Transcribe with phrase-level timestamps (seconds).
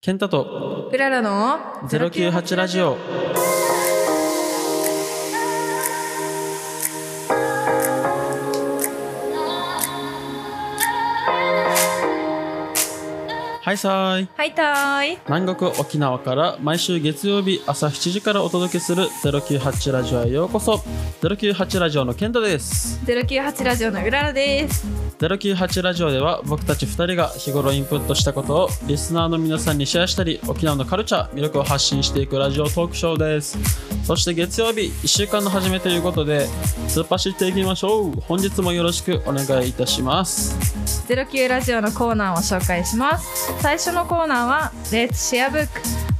[0.00, 2.96] ケンタとクララの098ラジオ。
[13.68, 20.82] はいさーいはいたーい南国沖縄から毎週月曜日朝7時からお届けする098ラジオへようこそ。
[21.20, 22.98] 098ラジオのケンタです。
[23.04, 24.86] 098ラジオのうららです。
[25.18, 33.58] 098ラジオでは僕たち2人が日頃インプットしたことをリスナーの皆さんにシェアしたり沖縄のカルチャー魅力を発信していくラジオトークショーです。
[34.02, 36.46] そして月曜日1週間の始めということで
[36.86, 38.12] 突っ走っていきましょう。
[38.22, 40.78] 本日もよろしくお願いいたします。
[41.16, 45.68] 09ラジオのコーナーを紹介します最初のコーナーは Let's Share Book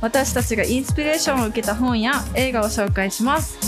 [0.00, 3.58] 私たちがインスピレーションを受けた本や映画を紹介します。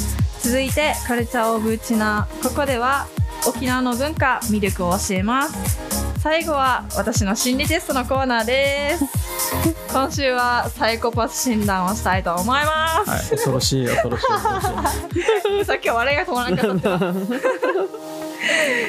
[0.43, 2.49] 続いてカルチャーオブウチナー。
[2.49, 3.07] ここでは
[3.47, 5.79] 沖縄の文化魅力を教えます。
[6.21, 9.05] 最後は私の心理テストのコーナーです。
[9.93, 15.65] 今週はサイコパス診断をしたいと思います、はい恐ろしい恐ろしい恐ろしい。
[15.65, 16.99] さっきは笑いが止まらなかった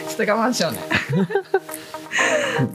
[0.07, 0.79] ちょっと我慢しようね。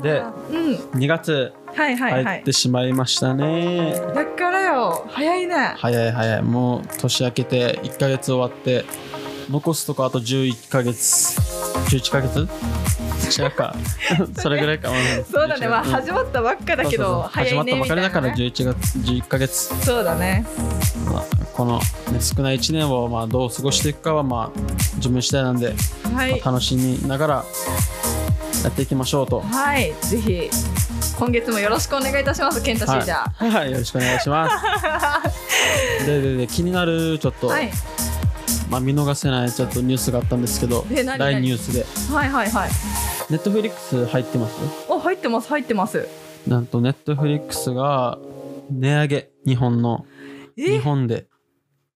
[0.03, 0.75] でうん。
[0.99, 5.07] 2月入ってしまいましたね、だからよ。
[5.11, 5.75] 早いね。
[5.77, 6.43] 早い早い。
[6.43, 8.85] もう年明けて1ヶ月終わって
[9.51, 11.39] 残すとこあと11ヶ月。
[11.91, 12.49] 11ヶ月？
[13.27, 13.75] 違うか。
[14.39, 14.93] それぐらいか、ん
[15.31, 15.69] そうだね。
[15.69, 20.47] まあ11始まったばっかだけど始まったばかりだからみたい11月11ヶ月、そうだね。
[21.13, 24.61] まあ、この、ね、少ない1年をまあどう過ごしていくかはまあ
[24.97, 25.75] 自分次第なんで、
[26.15, 26.31] はい。
[26.33, 27.45] まあ楽しみながら
[28.65, 29.41] やっていきましょうと。
[29.41, 29.93] はい。
[30.03, 30.51] ぜひ
[31.19, 34.49] 今月もよろしくお願いいたしますケンタシーじゃはい、はい、よろしくお願いしま
[35.31, 36.05] す。
[36.07, 37.71] ででで気になるちょっと、はい。
[38.71, 41.87] まあ、見逃せないちょっとニュースがあったんですけど大ニュースで。
[42.13, 42.71] はいはいはい
[43.29, 44.55] ネットフリックス入ってます？
[44.89, 46.07] お入ってます入ってます。
[46.47, 48.19] なんとネットフリックスが
[48.71, 50.07] 値上げ日本の。
[50.57, 51.27] 日え本で。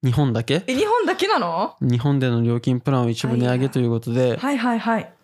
[0.02, 0.64] 日本だけ？
[0.66, 1.76] え日本だけなの？
[1.80, 5.14] 日本での料金プランを一部値上げということで、はいはいはい。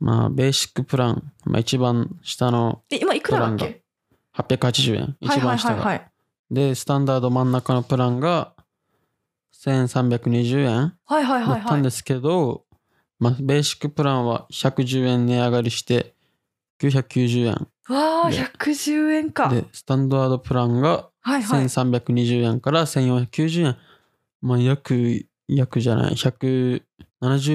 [0.00, 3.82] まあベーシックプラン、まあ、一番下のえ今いくらだっプけ
[4.36, 6.10] 880円一番下が、はいはいはいはい。
[6.50, 8.52] でスタンダード真ん中のプランが
[9.64, 11.60] 1320円はいはいだはいはい。
[11.60, 12.64] ったんですけど、
[13.18, 16.14] まあ、ベーシックプランは110円値上がりして
[16.80, 19.48] 990円わあで110円か。
[19.48, 21.64] でスタンダードプランがはいはい。
[21.64, 23.76] 1320円から1490円、
[24.42, 26.14] まあ約約じゃない。
[26.14, 26.82] 170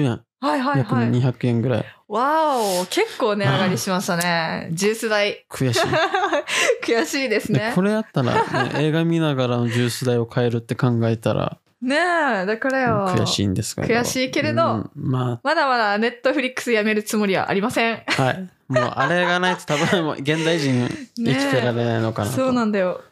[0.02, 1.84] 円はいはい約はい200円ぐらい。
[2.08, 4.68] わお結構値上がりしましたね。
[4.72, 5.46] ジュース代。
[5.50, 5.80] 悔しい。
[6.84, 8.34] 悔しいですでねこれやったら、
[8.64, 13.08] ね、 映画見ながらのジュース代を変えるって考えたらねえだからよ。
[13.08, 18.02] 悔しいんですが悔しいけれどうんままだまだネットフリックスやめるつもりはありません。
[18.06, 18.48] あはい。
[18.68, 23.02] もうあれがないと多分もう現代人生きてられないのかなと、 そうなんだよ。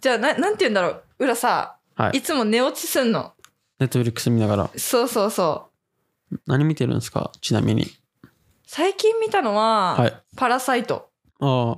[0.00, 1.02] じゃあななんて言うんだろう。
[1.20, 2.18] 裏さ、はい。
[2.18, 3.32] いつも寝落ちすんの？
[3.78, 4.70] ネットフリックス見ながら。
[4.76, 5.68] そうそうそ
[6.32, 6.36] う。
[6.46, 7.30] 何見てるんですか？
[7.40, 7.86] ちなみに。
[8.66, 10.14] 最近見たのは、はい。
[10.36, 11.08] パラサイト。
[11.40, 11.76] あ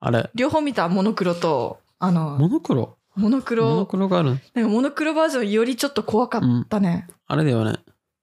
[0.00, 0.30] ああれ。
[0.34, 0.88] 両方見た？
[0.90, 2.98] モノクロとあのモノクロ？
[3.16, 3.66] モノクロ。
[3.66, 4.30] モノクロがある。
[4.30, 7.78] なんかモノクロバージョンよりちょっと怖かったね、あれだよね。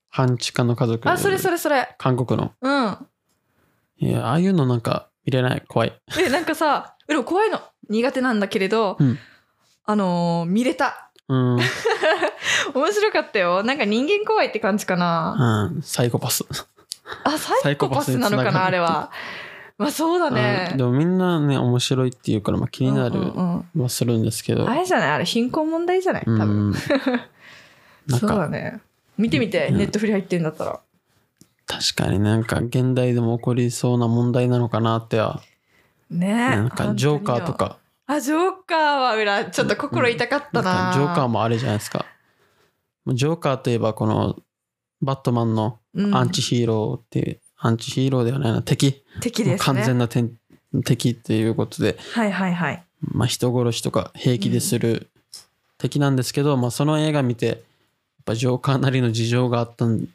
[0.09, 1.09] 半地下の家族。
[1.09, 1.95] あそれそれそれ。
[1.97, 2.53] 韓国の。
[2.61, 3.07] うん。
[3.97, 5.63] いやああいうのなんか見れない。
[5.67, 5.93] 怖い。
[6.19, 7.61] えなんかさでも怖いの。
[7.89, 9.17] 苦手なんだけれど、うん。
[9.85, 11.11] あのー見れた。
[11.27, 11.55] うん、
[12.75, 13.63] 面白かったよ。
[13.63, 16.43] なんか人間怖いって感じかな、うん、サイコパス、
[17.23, 19.11] あサイコパスなのかなあれは
[19.81, 20.69] まあそうだね。
[20.71, 20.77] うん。
[20.77, 23.81] でもみんなね面白いっていうから、まあ、気になるうんうんうん。
[23.81, 24.69] はするんですけど。
[24.69, 26.71] あれじゃないあれ貧困問題じゃない多う分、ん。
[28.07, 28.79] なんそうだかね。
[29.17, 29.77] 見てみて、うん。
[29.77, 30.79] ネットフリ入ってんだったら。
[31.65, 35.41] 確かになんか現代でも起こりそうな問題なのかなっては。
[36.11, 36.27] ね。
[36.27, 37.77] えなんかジョーカーとか。
[38.05, 40.61] あジョーカーは裏ちょっと心痛かったな。
[40.61, 42.05] んな、かジョーカーもあれじゃないですか。
[43.07, 44.37] ジョーカーといえばこの
[45.01, 46.15] バットマンのうん。
[46.15, 49.03] アンチヒーローっていう、アンチヒーローではないな敵。
[49.21, 49.57] 敵ですね。
[49.59, 50.31] 完全な天
[50.83, 52.83] 敵っていうことで、はいはいはい。
[53.01, 55.09] まあ、人殺しとか平気でする
[55.77, 57.57] 敵なんですけど、まあ、その映画見てやっ
[58.25, 60.07] ぱジョーカーなりの事情があったん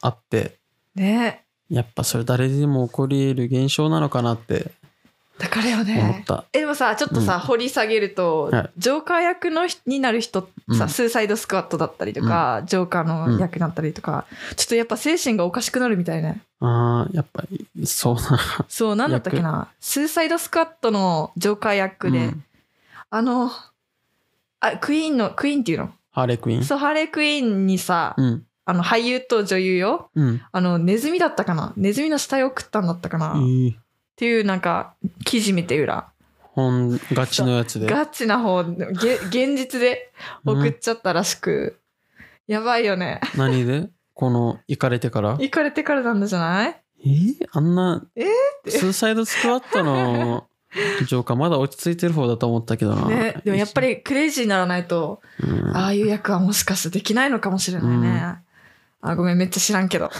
[0.00, 0.56] あって。
[0.94, 1.42] ね。
[1.68, 4.70] やっぱそれ誰でも起こり得る現象なのかなって。
[5.38, 7.40] だからよ思っねた、えでもさちょっとさ、うん。
[7.40, 8.70] 掘り下げると、はい。
[8.78, 10.88] ジョーカー役の人になる人さ、うん。
[10.88, 18.40] スーサイドスクワットだったりとか、ジョーカーの役になったりとか、ちょっとやっぱ精神がおかしくなるみたいねああやっぱりそうな。
[18.68, 19.68] そうなんだったっけな。
[19.80, 22.44] スーサイドスクワットのジョーカー役で、うん。
[23.10, 23.50] あの
[24.60, 25.92] あクイーンのクイーンっていうの？
[26.10, 26.64] ハーレークイーン。
[26.64, 28.46] そうハーレークイーンにさ、うん。
[28.64, 30.10] あの俳優と女優よ。
[30.14, 30.42] うん。
[30.50, 31.74] あのネズミだったかな？
[31.76, 33.78] ネズミの死体を食ったんだったかな、っいい
[34.16, 34.94] ていうなんか
[35.24, 36.08] 記事見て裏。
[36.40, 37.86] 本ガチのやつで。
[37.86, 40.12] ガチな方、げ現実で
[40.46, 41.80] 送っちゃったらしく。
[42.46, 43.20] やばいよね。
[43.36, 43.88] 何で？
[44.14, 45.32] この、行かれてから？
[45.32, 46.80] 行かれてからなんだじゃない？
[47.04, 47.08] え？
[47.08, 48.24] ーあんな、え？
[48.66, 50.46] ースーサイドスクワットの
[51.06, 53.08] ジョーカーまだ落ち着いてる方だと思ったけどな。
[53.08, 58.38] ね、でもやっぱりクレイジーにならないと、うん、ああいう役はもしかしてできないのかもしれないね。
[59.06, 60.10] あ、ごめん、めっちゃ知らんけど。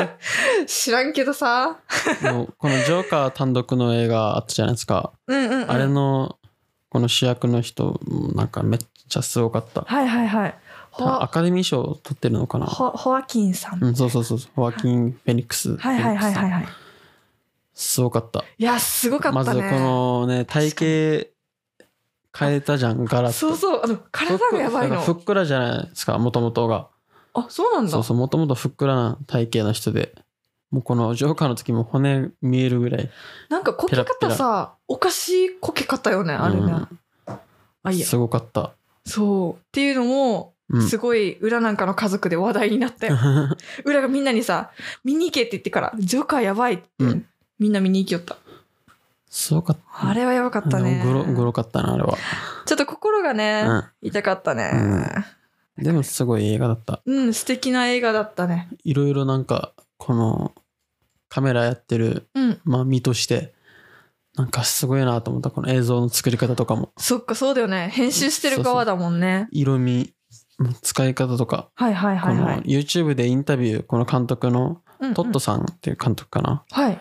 [0.66, 1.76] 知らんけどさ。
[2.56, 5.12] このジョーカー単独の映画あったじゃないですか。
[5.26, 5.70] うんうん、うん。
[5.70, 6.38] あれの、
[6.88, 8.00] この主役の人、
[8.34, 9.82] なんかめっちゃすごかった。
[9.82, 10.54] はいはいはい。
[10.92, 12.66] ホアアカデミー賞を取ってるのかな？
[12.66, 13.82] ホホアキンさん。
[13.82, 14.50] うん、そうそうそうそう。
[14.54, 15.76] ホアキン・フェニックス。
[15.76, 16.66] はいはいはいはいはい。
[17.74, 18.44] すごかった。
[18.58, 19.62] いや、すごかったね。
[19.62, 21.30] まずこのね、体型
[22.38, 23.38] 変えたじゃん、ガラッと。
[23.38, 25.00] そうそう、あの、体がやばいの。
[25.00, 26.88] ふっくらじゃないですか、もともとが。
[27.34, 27.90] あ、そうなんだ。
[27.90, 30.14] そうそう、もともとふっくらな体型の人で。
[30.70, 33.10] もうこのジョーカーの時も骨見えるぐらい。
[33.50, 36.60] なんかこけ方さ、おかしいこけ方よね、あれね。
[36.60, 36.88] うん
[37.84, 38.06] あ、いいや。
[38.06, 38.72] すごかった。
[39.04, 39.52] そう。
[39.54, 40.51] っていうのも、うん。
[40.80, 43.18] すごい裏なんかの家族で話題になったよ。
[43.84, 44.70] 裏がみんなにさ、
[45.04, 47.26] 見に行けって言ってから、ジョーカーやばいって、うん
[47.58, 48.38] みんな見に行きよった。
[49.30, 50.08] すごかった。
[50.08, 51.00] あれはやばかったね。
[51.04, 52.18] グロ、グロかったな、あれは。
[52.66, 54.70] ちょっと心がね、う痛かったね。
[55.80, 55.82] ん。
[55.82, 57.02] でもすごい映画だった。
[57.06, 58.68] うん、素敵な映画だったね。
[58.82, 60.52] いろいろなんか、この、
[61.28, 62.60] カメラやってる、うん。
[62.64, 63.54] まあ、身として、
[64.36, 65.50] なんかすごいなと思った。
[65.50, 66.92] この映像の作り方とかも。
[66.98, 67.90] そっか、そうだよね。
[67.90, 69.48] 編集してる側だもんね。
[69.50, 70.08] 色味の
[70.82, 72.60] 使い方とか、はいはいはいはい。
[72.62, 77.00] YouTube でインタビュー、この監督のうんうんトットさんっていう監督かな、はい。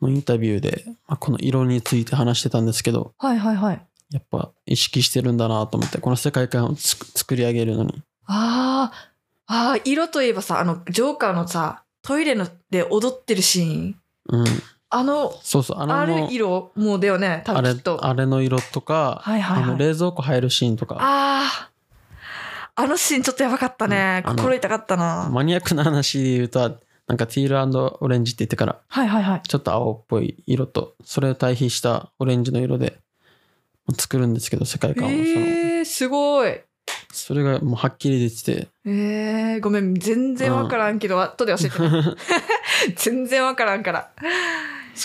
[0.00, 3.86] のインタビューで、まあ、この色について話してたんですけど、はいはいはい。
[4.10, 8.02] やっぱ意識してるんだなと思って、この世界観を作り上げるのに。
[8.26, 8.90] あ
[9.46, 13.96] あ、ああ、色といえばさ、あの、ジョーカーのさ、トイレので踊ってるシーン。
[14.30, 14.44] うん。
[14.88, 18.06] あの、そうそう、ああのれ色もうだよね、多あれ分きっと。
[18.06, 21.70] あれの色とか、はいはいはいあの冷蔵庫入るシーンとか、ああ、
[22.74, 24.22] あのシーンちょっとやばかったね。
[24.24, 25.28] うんあの心痛かったな。
[25.30, 29.42] マニアックな話で言うと、なんかティールオレンジって言ってから、はいはいはい。
[29.46, 32.98] ちょっと青っぽい色と、それを対比したオレンジの色で
[33.98, 35.10] 作るんですけど、世界観を。
[35.10, 36.60] そのえー、すごい。
[37.12, 42.02] それがもうはっきり出てて、えー、ごめん、全然わからんけど、後で教えてね。
[42.96, 44.10] 全然わからんから。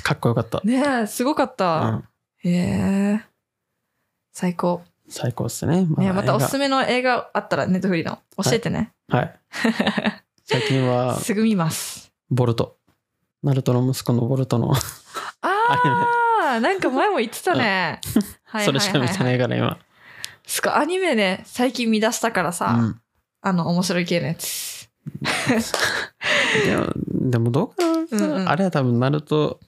[0.04, 0.62] かっこよかった。
[0.64, 1.86] ねえ、すごかっうた。
[1.88, 2.08] ん、
[2.44, 2.50] へ
[3.20, 3.22] え
[4.32, 4.84] 最高。
[5.10, 5.88] 最高ですね。
[5.98, 6.66] ねまたおすすめ。
[6.66, 8.92] めの映画あったらネットフリの教えてね。
[9.08, 9.40] はい。
[10.44, 12.12] 最近は、すぐ見ます。
[12.30, 12.78] ボルト。
[13.44, 14.74] ナルトの息子のボルトの、
[15.42, 15.50] あ
[16.56, 18.02] あ、なんか前も言ってたね。
[18.44, 19.78] はいそれしか見てないから今。
[20.46, 23.02] すごい、アニメね、最近見出したからさ、うん
[23.42, 24.90] あの、面白い系のやつ。
[26.66, 26.94] でも、
[27.30, 29.60] でもどうかな、うんうんあれは多分ナルト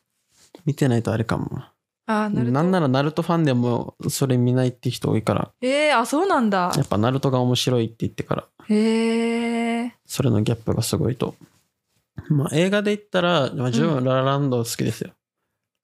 [0.65, 1.63] 見てないとあれかも。
[2.11, 6.81] あーななんならナルトファンでもそれ見ないって人多いから、えー、あ、そうなんだや。
[6.81, 11.35] っぱナルトが面白いって言ってから、へえそれのギャップがすごいと。
[12.29, 15.11] まあ映画で言ったら、まあ、自分はララランド好きですよ。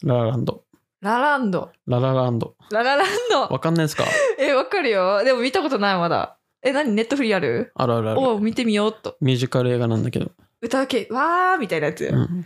[0.03, 0.63] ララランド。
[1.01, 1.71] ラランド。
[1.85, 2.55] ララランド。
[2.71, 3.41] ララランド。
[3.41, 4.05] わかんないですか？
[4.39, 5.23] え、わかるよ。
[5.23, 6.37] でも見たことない、まだ。
[6.63, 6.95] え、何？
[6.95, 7.71] ネットフリーある？
[7.75, 8.19] あるあるある。
[8.21, 9.15] お見てみようっと。
[9.21, 10.31] ミュージカル映画なんだけど。
[10.61, 12.05] 歌う系、わーみたいなやつ。
[12.05, 12.45] うん。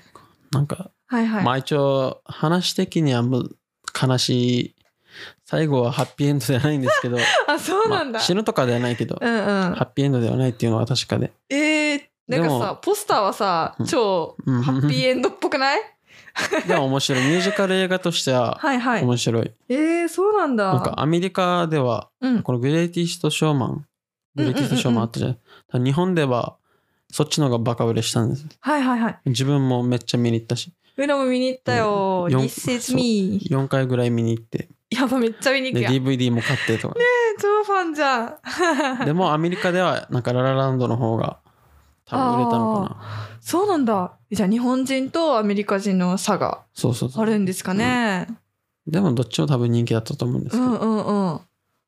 [0.51, 1.43] なんか、はいはい。
[1.45, 3.55] まあ一応話的にはもう
[3.93, 4.75] 悲しい。
[5.45, 8.19] 最後はハッピーエンドではないんですけど、 あ、そうなんだ。
[8.19, 9.41] まあ死ぬとかではないけど、うんうん
[9.75, 9.83] ハ。
[9.83, 11.31] ッピーエンドではないっていうのは確かで。
[11.49, 15.81] えー、なんかでさ、ポスターはさうん、超うんハッピーエンドっぽくない？
[16.67, 17.23] でも面白い。
[17.25, 19.03] ミュージカル映画としてははいはい。
[19.03, 19.51] 面白い。
[19.67, 20.73] えー、そうなんだ。
[20.73, 22.43] なんかアメリカでは、うん。
[22.43, 23.85] このグレイティスト・ショーマン、
[24.35, 25.83] グレイティスト・ショーマンあったじゃん。
[25.83, 26.55] 日本では
[27.11, 28.45] そっちの方がバカ売れしたんです。
[28.59, 29.19] はいはいはい。
[29.25, 30.71] 自分もめっちゃ見に行ったし、
[31.03, 32.27] うらも見に行ったよ。
[32.29, 33.39] うん This is me.
[33.49, 36.03] 4回ぐらい見に行って、やば、めっちゃ見に行で、くやん。
[36.03, 36.95] DVD も買ってとか。
[37.41, 38.25] 超ファンじゃ
[39.01, 39.05] ん。
[39.05, 41.39] でもアメリカではなんかララランドの方が
[42.05, 43.29] 多分売れたのかな。
[43.39, 44.13] そうなんだ。
[44.31, 47.23] じゃあ日本人とアメリカ人の差がそうそうそう。
[47.23, 48.27] あるんですかね。
[48.87, 51.33] でもどっちも多分人気だったと思うんですけど、うんうん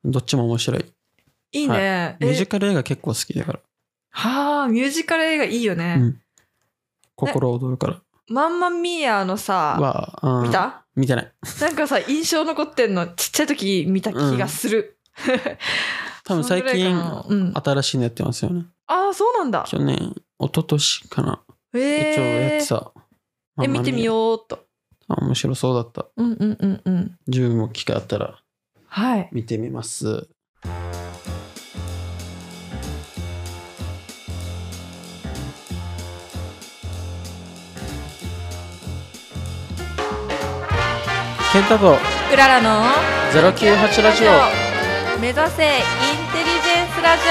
[0.04, 0.10] うん。
[0.10, 0.84] どっちも面白い。
[1.52, 2.16] いいね。
[2.20, 3.60] ミュージえカル映画結構好きだから。
[4.10, 5.96] はあ、ミュージカル映画いいよね。
[5.98, 6.20] うん。
[7.14, 8.00] 心躍るから。
[8.32, 10.84] マンマミーヤのさ、は、うん見た？
[10.96, 11.32] 見てない。
[11.60, 14.98] なんかさ、印象残ってんのちっちゃい時見た気がする。
[16.24, 18.64] 多分最そのぐらい近かなうん新しいのやってますよね。
[18.86, 19.64] ああ、そうなんだ。
[19.66, 19.96] 去年、
[20.40, 21.40] 一昨年かな。
[21.74, 22.92] え一応やってー、た。
[23.64, 24.04] え、見てみう。
[24.04, 24.64] ようっと。
[25.08, 26.06] あ面白そうだった。
[26.16, 27.18] うんうんうんうん。
[27.26, 28.38] 自分も機会あったら
[28.86, 29.28] はい。
[29.32, 30.28] 見てみます。
[41.52, 41.98] ケンタと
[42.32, 42.82] うららの
[43.30, 44.22] 098ラジ
[45.20, 45.82] 目指せイン
[46.32, 47.24] テリジェンスラジ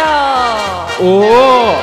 [1.01, 1.07] オ。
[1.07, 1.75] おお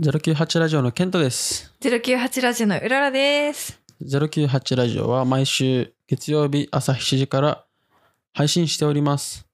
[0.00, 1.74] 098 ラジオのケントです。
[1.78, 3.78] オ098ラジオのうららです。
[4.02, 7.66] 098ラジオは毎週月曜日朝7時から
[8.32, 9.46] 配信しております。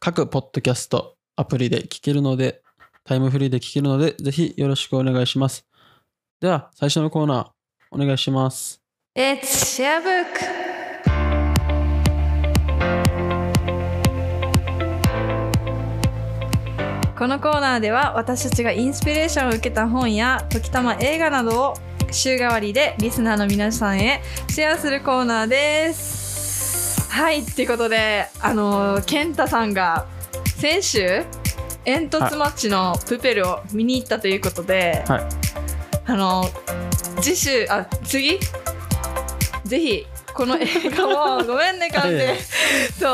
[0.00, 2.60] 各ポッドキャストアプリで聞けるので
[3.04, 5.66] タイムフリーで聞けるのでぜひよろしくお願いします。
[6.40, 7.48] では最初のコーナー
[7.90, 8.82] お願いします
[9.18, 10.30] レッツシェアブック
[17.18, 21.74] このコーナーでは私たちがインスピレーションを受けた本や時たま映画などを
[22.12, 27.10] 週替わりでリスナーの皆さんへシェアするコーナーです。
[27.10, 30.06] はいっていうことであの健太さんが
[30.44, 31.24] 先週
[31.84, 35.22] 煙突マッチのプペルを見に行ったということで、はい。
[36.06, 36.44] あの
[37.20, 38.38] 次週あ次？
[39.68, 42.42] ぜひこの映画をごめんねかんでいやいや
[42.98, 43.10] そう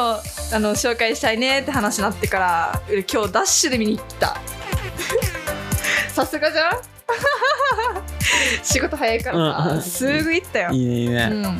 [0.57, 4.37] あの紹介したいねって話になってから俺今日ダッシュで見に行った。
[6.09, 6.95] さすがじゃん。
[8.63, 11.55] 仕事早いからうんさすぐ行ったよ、いいねいいね、うん、じゃあ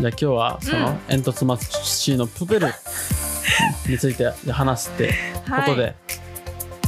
[0.00, 2.66] 今日はその煙突町のプペル
[3.88, 5.14] について話すって
[5.48, 5.94] ことで、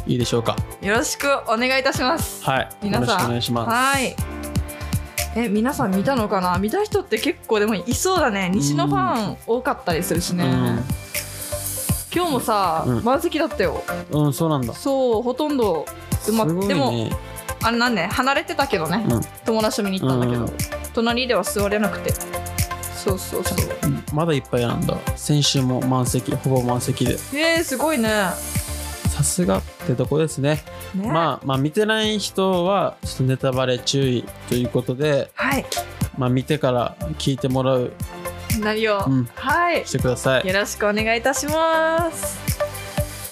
[0.07, 0.57] い、いでしょうか。
[0.81, 2.43] よろしくお願いいたします。
[2.45, 2.69] はい。
[2.83, 3.09] 皆さん。
[3.09, 3.71] よろしくお願いします。
[3.71, 4.50] はい
[5.37, 6.59] え皆さん見たのかな？
[6.59, 8.51] 見た人って結構でもいそうだね。
[8.53, 10.45] 西のファン多かったりするしね、
[12.13, 13.05] 今日もさ、うん。
[13.05, 13.83] 満席だったよ。
[14.11, 14.75] うん、うん、そうなんだ。
[14.75, 15.87] そうほとんど
[16.25, 17.17] 埋まっすごいでもね
[17.63, 19.21] あれなんね離れてたけどね、うん。
[19.45, 20.51] 友達と見に行ったんだけど、うん。
[20.95, 22.13] 隣では座れなくて。
[22.13, 23.59] そうそうそう。
[24.13, 24.99] まだいっぱいなんだ。
[25.17, 27.13] 先週も満席ほぼ満席で。
[27.13, 28.09] えー、すごいね
[29.21, 30.63] さすがってとこですね。
[30.95, 31.07] ね。
[31.07, 35.65] まあまあ見てない人はちょっとネタバレ注意ということではい。
[36.17, 37.93] まあ見てから聞いてもらう
[38.61, 39.29] 何を、うん。
[39.35, 39.85] はい。
[39.85, 40.47] してください。
[40.47, 42.39] よろしくお願いいたします。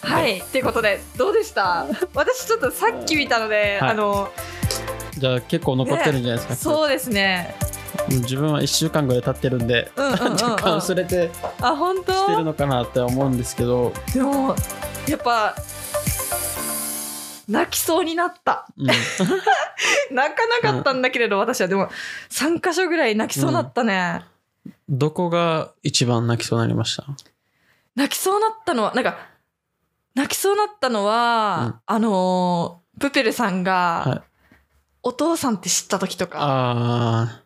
[0.02, 1.86] はい、っていうことでどうでした？
[2.14, 3.90] 私ちょっとさっき見たので、はい。
[3.92, 4.28] あの
[5.16, 7.54] じゃあ結構残ってるんじゃないですか、そうですね。
[7.62, 7.68] うん
[8.08, 10.32] 自分は1週間ぐらい経ってるんで、うんうんうんうん。
[10.32, 11.30] 若干忘れて
[11.60, 14.54] あ本してる当のかなって思うんですけど、でも
[15.06, 15.54] やっぱ
[17.48, 18.66] 泣きそうになった。
[18.76, 18.86] うん、
[20.14, 21.68] 泣かなかったんだけれど、私は。
[21.68, 21.88] でも
[22.30, 24.22] 3箇所ぐらい泣きそうになったね、
[24.88, 27.04] どこが一番泣きそうになりました？
[27.94, 29.18] 泣きそうになったのはなんか
[30.14, 34.22] 泣きそうになったのは、あのープペルさんが、はい。
[35.04, 36.38] お父さんって知った時とか。
[36.40, 37.42] あ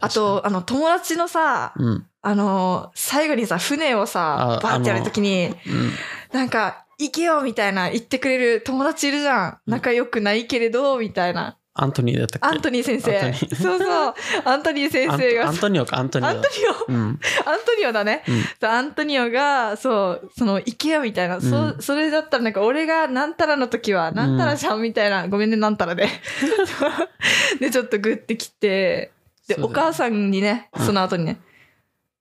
[0.00, 2.06] あとあの友達のさーうん。
[2.20, 5.92] あのー最後にさ船をさあバーってやる時にうん。
[6.32, 9.58] なんか行けよみたいな言ってくれる友達いるじゃん。
[9.66, 9.72] うん。
[9.72, 11.58] 仲良くないけれどみたいな。
[11.74, 12.46] アントニーだったっけ？
[12.46, 13.32] アントニー先生。
[13.56, 14.14] そうそう。
[14.44, 15.48] アントニー先生が。
[15.48, 15.98] アントニオか？
[15.98, 16.28] アントニオ。
[16.28, 16.94] だアントニオ。
[16.94, 17.20] うん。
[17.46, 18.22] アントニオだね。
[18.28, 18.68] うん。
[18.68, 21.80] アントニオが、そう、その、行けよみたいな、そうん。
[21.80, 26.08] それだったらなんか、俺がなんたらの時は、なんたらじゃんみたいな、ごめんね、なんたらで。
[27.58, 29.10] で、ちょっとグッてきて、
[29.48, 30.84] で、お母さんにね、うん。
[30.86, 31.40] その後にね、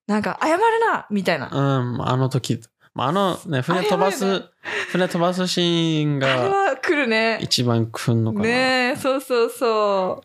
[0.08, 0.62] なんか、謝る
[0.94, 1.50] なみたいな。
[1.52, 1.60] う
[1.98, 2.62] ん、あの時、
[2.94, 4.44] まああのね、船飛ばす、あれは
[4.90, 7.40] 船飛ばすシーンがは来るね。
[7.42, 8.46] 一番来んのかな。
[8.46, 10.24] ねえ、そうそうそ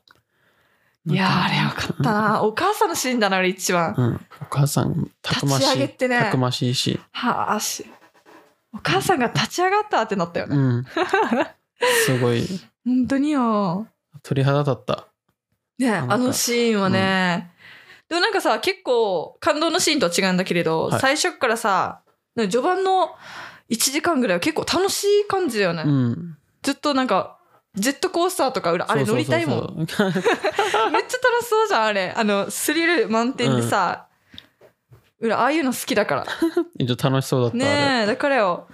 [1.06, 1.12] う。
[1.12, 2.42] いやー、あれよかったな。
[2.42, 3.94] お母さんのシーンだな、俺一番。
[3.96, 5.86] うん、お母さん、たくまし立ち上い。
[5.86, 6.98] げてねたくましいし。
[7.12, 7.86] はあ、し。
[8.74, 10.56] お母さんが立ち上がったってなったよね。
[10.56, 10.84] うん。
[12.04, 12.44] すごい、
[12.84, 13.86] 本当によ。
[14.24, 15.06] 鳥肌立った。
[15.78, 17.52] ねあのシーンはね、
[18.08, 22.00] でもなんかさ結構感動のシーンとは違うんだけれど、はい最初っからさ
[22.42, 23.10] 序盤の
[23.70, 26.36] 1時間ぐらいは結構楽しい感じだよね、うん。
[26.62, 27.38] ずっとなんか
[27.74, 34.06] ジェットコースターとか裏あれ乗りたいもん めっちゃ楽しそうじゃんあれあのスリル満点でさ、
[35.20, 36.26] 裏ああいうの好きだから
[37.10, 37.56] 楽しそうだった。
[37.56, 38.68] ねえだからよ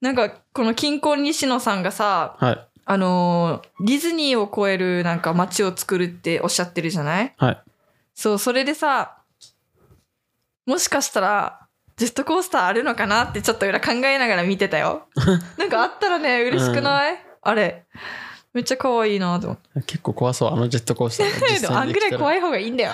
[0.00, 2.66] なんかこの金婚西野さんがさはい。
[2.86, 7.34] あのーディズニーを超えるなんか街を作るっておっしゃってるじゃない？
[7.36, 7.62] はい。
[8.14, 9.18] そう、それでさ、
[10.66, 11.59] もしかしたら、
[12.00, 15.02] ジェットコースターあるのかなってちょっと裏考えながら見てたよ。
[15.58, 17.84] なんかあったらね、嬉しくない、あれ。
[18.54, 19.82] めっちゃ可愛いなと思って。
[19.82, 21.28] 結構怖そう、あのジェットコースター
[21.60, 21.92] でもあん。
[21.92, 22.92] ぐらい怖い方がいいんだよ。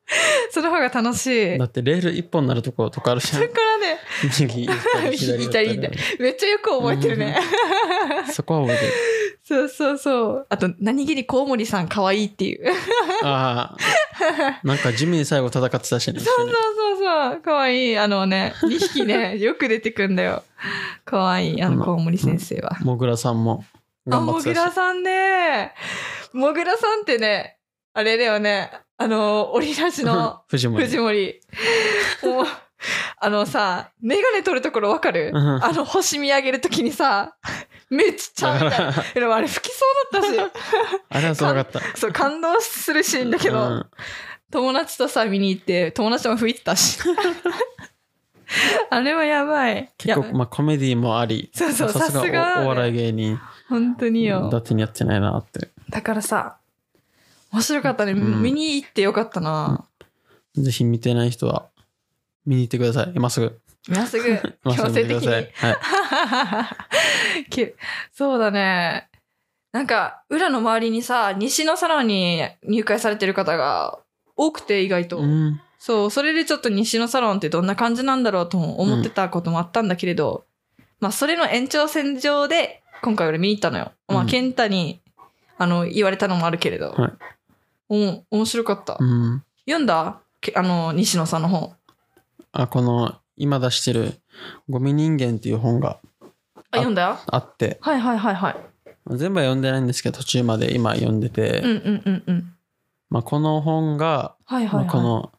[0.50, 1.58] その方が楽しい。
[1.58, 3.48] だってレール一本になるところとかあるじゃんだ。
[3.50, 4.66] からね、右
[5.18, 5.78] 左左
[6.18, 7.38] めっちゃよく覚えてるね。
[8.32, 8.92] そこは覚えてる。
[9.46, 10.46] そうそうそう。
[10.48, 12.68] あと、何気にコウモリさん可愛いっていう。
[13.22, 13.76] ああ。
[14.66, 16.18] なんか地味に最後戦ってたしね。
[16.18, 17.40] そうそうそうそう。
[17.44, 17.96] 可愛い。
[17.96, 20.42] あのね、2匹ね、 よく出てくんだよ。
[21.04, 21.62] 可愛い。
[21.62, 22.76] あの、コウモリ先生は。
[22.82, 23.64] もぐらさんも
[24.10, 24.64] あ、もぐ頑張ってたし。
[24.66, 25.74] らさんね。
[26.32, 27.58] もぐらさんってね、
[27.94, 28.72] あれだよね。
[28.98, 30.84] あの、オリラジの 藤森。
[30.86, 31.40] 藤森。
[33.18, 35.32] あのさ、メガネ取るところわかる？
[35.34, 37.36] うんあの、星見上げるときにさ、
[37.90, 38.92] めっちゃみたいな。
[39.14, 40.52] でもあれ吹きそうだったし、
[41.08, 41.80] あれはすごかった。
[41.96, 43.86] そう、感動するシーンだけど、うん
[44.48, 47.00] 友達とさ、見に行って、友達も吹いてたし。
[48.90, 49.92] あれはやばい。
[49.98, 54.48] 結構、まあ、コメディもあり、そうそうさすがお笑い芸人、本当によ。
[54.48, 55.70] だってにやってないなって。
[55.90, 56.58] だからさ、
[57.52, 58.12] 面白かったね。
[58.12, 59.84] うん見に行ってよかったな。
[60.54, 61.66] ぜひ見てない人は、
[62.46, 63.12] 見に行ってください。
[63.14, 63.58] 今すぐ。
[63.88, 64.24] 今すぐ、
[64.74, 65.28] 強制的に？
[65.28, 65.48] はい。
[67.50, 67.76] け
[68.12, 69.08] そうだね。
[69.72, 73.98] なんか、裏の周りにさ、西のサロンに入会されてる方が
[74.36, 75.18] 多くて意外と。
[75.18, 75.60] うん。
[75.78, 80.44] そう、それでちょっと西のサロンってどんな感じなんだろうとも思ってたこともあったんだけれど、
[81.00, 83.92] まあ、それの延長線上で、今回俺見に行ったのよ。
[84.08, 85.02] まあ、うん健太に、
[85.58, 86.90] あの、言われたのもあるけれど。
[86.92, 87.12] はい
[87.88, 88.96] お面白かった。
[88.98, 89.44] うん。
[89.64, 90.20] 読んだ？
[90.40, 91.76] けあの、西野さんの本。
[92.62, 94.14] あ、この、今出してる、
[94.68, 96.00] ゴミ人間っていう本が
[96.70, 97.02] あ、読んだ？
[97.02, 98.56] よあって、はいはいはいはい。
[99.10, 102.52] 全部は読んでないんですけど、途中まで今読んでて、うんうんうんうん。
[103.08, 104.84] まあ、この本が、はいはいはい。
[104.86, 105.32] まあこの、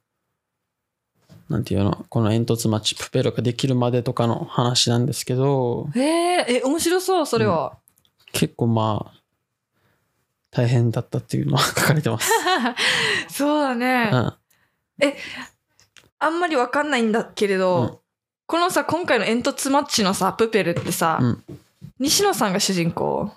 [1.50, 7.78] なんていうの、この煙突町プペルができるまでとかの話なんですけど、へえ、え、面白そう、それは。
[8.34, 9.18] 結構まあ、
[10.52, 12.32] 大変だったっていうのは 書かれてます。
[13.30, 14.10] そうだね。
[14.12, 14.34] うん。
[16.20, 17.98] あんまりわかんないんだけれど、うん
[18.50, 21.44] このさ、今回の煙突マッチのさ、プペルってさ、うん
[22.00, 23.30] 西野さんが主人公？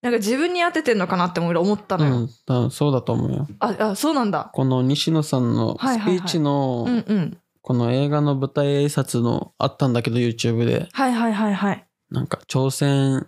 [0.00, 2.28] なんか自分に当ててんのかなって俺思ったのよ。
[2.46, 3.46] うん、そうだと思うよ。
[3.58, 4.50] あ、あ、そうなんだ。
[4.54, 7.38] この西野さんのはいはいはいスピーチの、うんうん。
[7.60, 11.86] この映画の舞台挨拶のあったんだけど YouTube で、はいはいはいはい。
[12.10, 13.26] なんか朝鮮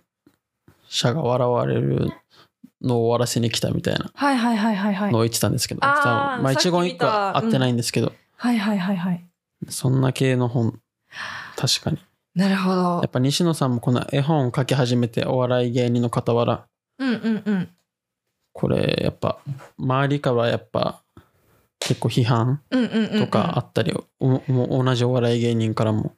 [0.88, 2.12] 者が笑われる
[2.80, 5.12] のを終わらせに来たみたいなはいはいはいはいはい。
[5.12, 9.24] のを言ってたんですけど、あまあ一言一個は合ってないんですけど、はいはいはいはい。
[9.68, 10.78] そんな系の本、
[11.56, 11.98] 確かに。
[12.34, 13.10] なるほどやっ。
[13.10, 16.66] ぱ西野さんもこの絵本を書き始めてお笑い芸人の傍ら、
[16.98, 17.68] うんうんうん。
[18.52, 19.38] これやっぱ
[19.76, 21.02] 周りからやっぱ
[21.80, 23.20] 結構批判うんうんうん、うん。
[23.24, 26.14] とかあったり、おお同じお笑い芸人からも、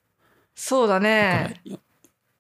[0.55, 1.63] そうだね。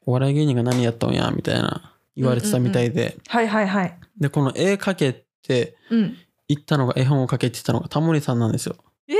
[0.04, 3.98] お笑い芸人が何やったんやみたいな言われてたみたいで、はいはいはい。
[4.18, 6.16] でこの絵描けってうん。
[6.48, 8.74] 言ったのが絵本を描けって言ったのがタモリさんなんですよ
[9.08, 9.16] えー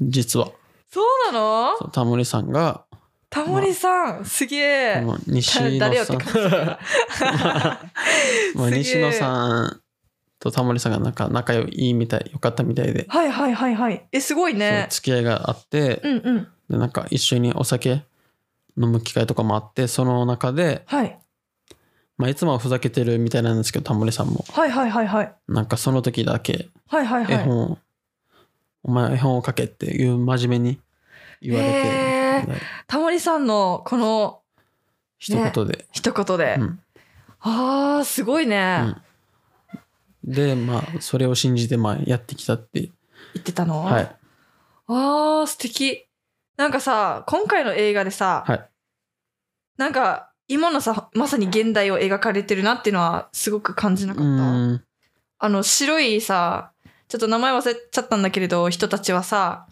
[0.00, 0.50] 実は
[0.90, 1.76] そうなの？
[1.78, 2.84] そうタモリさんが
[3.30, 5.04] タモリさん、すげえ。
[5.26, 6.68] 西野誰よっさんて感
[8.70, 9.80] じ 西野さん
[10.38, 14.06] とタモリさんがなんか仲良いみたい良かったみたいで、はいはいはいはい。
[14.12, 14.86] え、すごいね。
[14.90, 16.48] 付き合いがあって、うんうん。
[16.70, 18.04] でなんか一緒にお酒
[18.78, 21.18] 飲む機会とかもあってその中で、はい。
[22.16, 25.34] まあ、いつもはふざけてるみたいなんですけどタモリさんもはいはいはいはい。
[25.48, 27.34] なんかその時だけはいはいはい。
[27.34, 27.78] 絵本を、
[28.84, 30.78] お前絵本を描けっていう真面目に
[31.40, 32.60] 言われて、へー。
[32.86, 34.42] タモリさんのこの
[35.18, 36.56] 一言で、一言で。
[36.60, 36.80] うん。
[37.40, 38.94] あー、すごいね。
[40.22, 42.80] でまあそれを信じてまあやってきたって。
[42.80, 42.92] 言
[43.38, 43.84] ってたの？
[43.84, 44.16] はい。
[44.86, 46.06] あー、素敵。
[46.56, 48.68] なんかさ、今回の映画でさ、はい。
[49.76, 54.52] なんか、今のさ、まさに現代を描かれてるなっていうのはすごく感じなうかった？
[54.52, 54.84] ん。
[55.38, 56.73] あの、白いさ、
[57.14, 59.68] ちょっと名前忘れちゃったんだけれど、人たちはさ、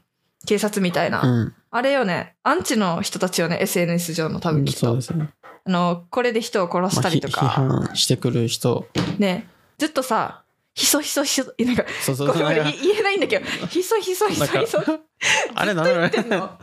[0.47, 1.23] 警察みたいな。
[1.23, 4.81] うんあれよね、アンチの人たちよね、SNS 上の多分きっと。
[4.81, 5.31] そうですね、
[5.65, 8.87] あの、これで人を殺したりとか、判してくる人
[9.19, 10.43] ね、ずっとさ、
[10.75, 14.81] ひそひそひそ、なんか、そうそうごめんごめんなんか言えないんだけど、ひそひそひそひそ。
[15.55, 16.59] あれなんだろう言ってんの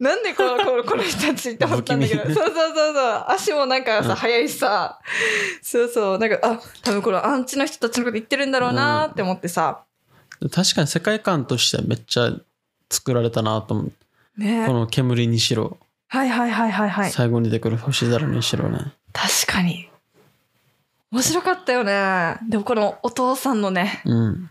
[0.00, 2.24] なんでこのこのこの人たちって思ったんだけど。
[2.26, 3.24] そうそうそうそう。
[3.28, 4.98] 足もなんかさ、うん速いしさ。
[5.62, 6.18] そうそう。
[6.18, 9.84] なんか、あ、多分このアンチの人たちのこと言ってるんだろうなって思ってさ。
[10.50, 12.32] 確かに世界観としてはめっちゃ
[12.90, 14.66] 作られたなと思う、ね。
[14.66, 15.78] この煙にしろ、
[16.08, 17.10] はいはいはいはいはい。
[17.10, 18.78] 最後に出てくる星空にしろね。
[19.12, 19.88] 確かに。
[21.10, 22.36] 面白かったよね。
[22.48, 24.50] でもこのお父さんのね、うん。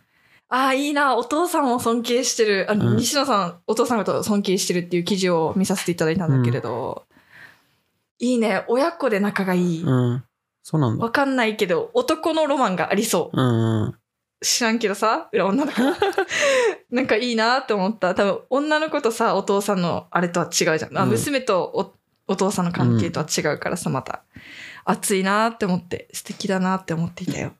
[0.50, 2.98] ああ、いいな、お父さんを尊敬してる、あの、うん。
[2.98, 7.06] 西野さん、お父さんのことを尊敬してるっていう記事を見させていただいたんだけれど、
[8.20, 9.84] いいね、親子で仲がいい。
[9.84, 10.24] うん。
[10.64, 11.04] そうなんだ。
[11.04, 13.40] わかんないけど、男のロマンがありそう。
[13.40, 13.96] うんうん
[14.42, 15.82] 知らんけどさ、裏女の子。
[16.90, 18.16] なんかいいなって思った。
[18.16, 20.98] 多分、女の子とさ、お父さんのあれとは違うじゃん。
[20.98, 21.94] あうん娘とお
[22.32, 24.24] お父さんの関係とは違うからさ、また。
[24.84, 27.54] 熱いなって思って、素敵だなって思っていたよ。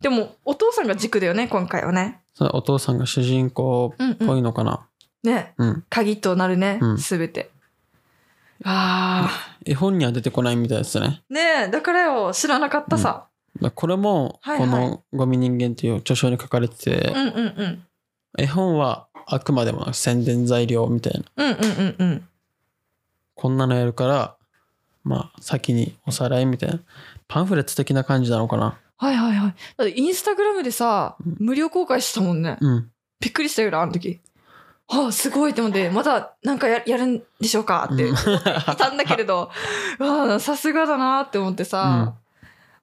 [0.00, 2.22] でも、お父さんが軸だよね、今回はね。
[2.40, 4.86] お父さんが主人公うんっぽいのかな
[5.22, 5.54] ね。
[5.58, 7.50] うん、鍵となるねう、んすべて。
[8.64, 9.28] あ
[9.64, 11.34] 絵本には出てこないみたいですねー。
[11.34, 13.26] ねえ、だからよ、知らなかったさ。
[13.60, 17.86] だこれも、この「ゴミ人間」っていう著書に書かれてて、うんうんうん。
[18.36, 21.44] 絵本はあくまでも宣伝材料みたいな。
[21.44, 22.28] うんうんうんうん。
[23.34, 24.36] こんなのやるから、
[25.02, 26.80] まあ、先におさらいみたいな。
[27.28, 28.78] パンフレット的な感じなのかな。
[28.96, 29.54] はいはいはい。
[29.76, 31.36] だってインスタグラムでさうん。
[31.38, 32.58] 無料公開してたもんね。
[32.60, 32.90] うん。
[33.20, 34.20] びっくりしたよなあの時。
[34.86, 38.04] はあすごいって思ってまだなんかややるんでしょうかって。
[38.04, 38.14] うん。
[38.14, 38.16] い
[38.76, 39.50] たんだけれど。
[39.98, 42.14] わ あさすがだなって思ってさ、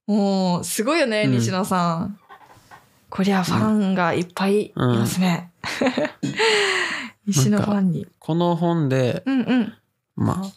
[0.08, 1.32] もうすごいよねうん。
[1.32, 2.20] 西野さん、
[3.10, 5.52] こりゃファンがいっぱいいますね、
[7.28, 8.08] 西野ファンに。
[8.20, 9.74] この本で、うんうん。
[10.16, 10.52] まあ、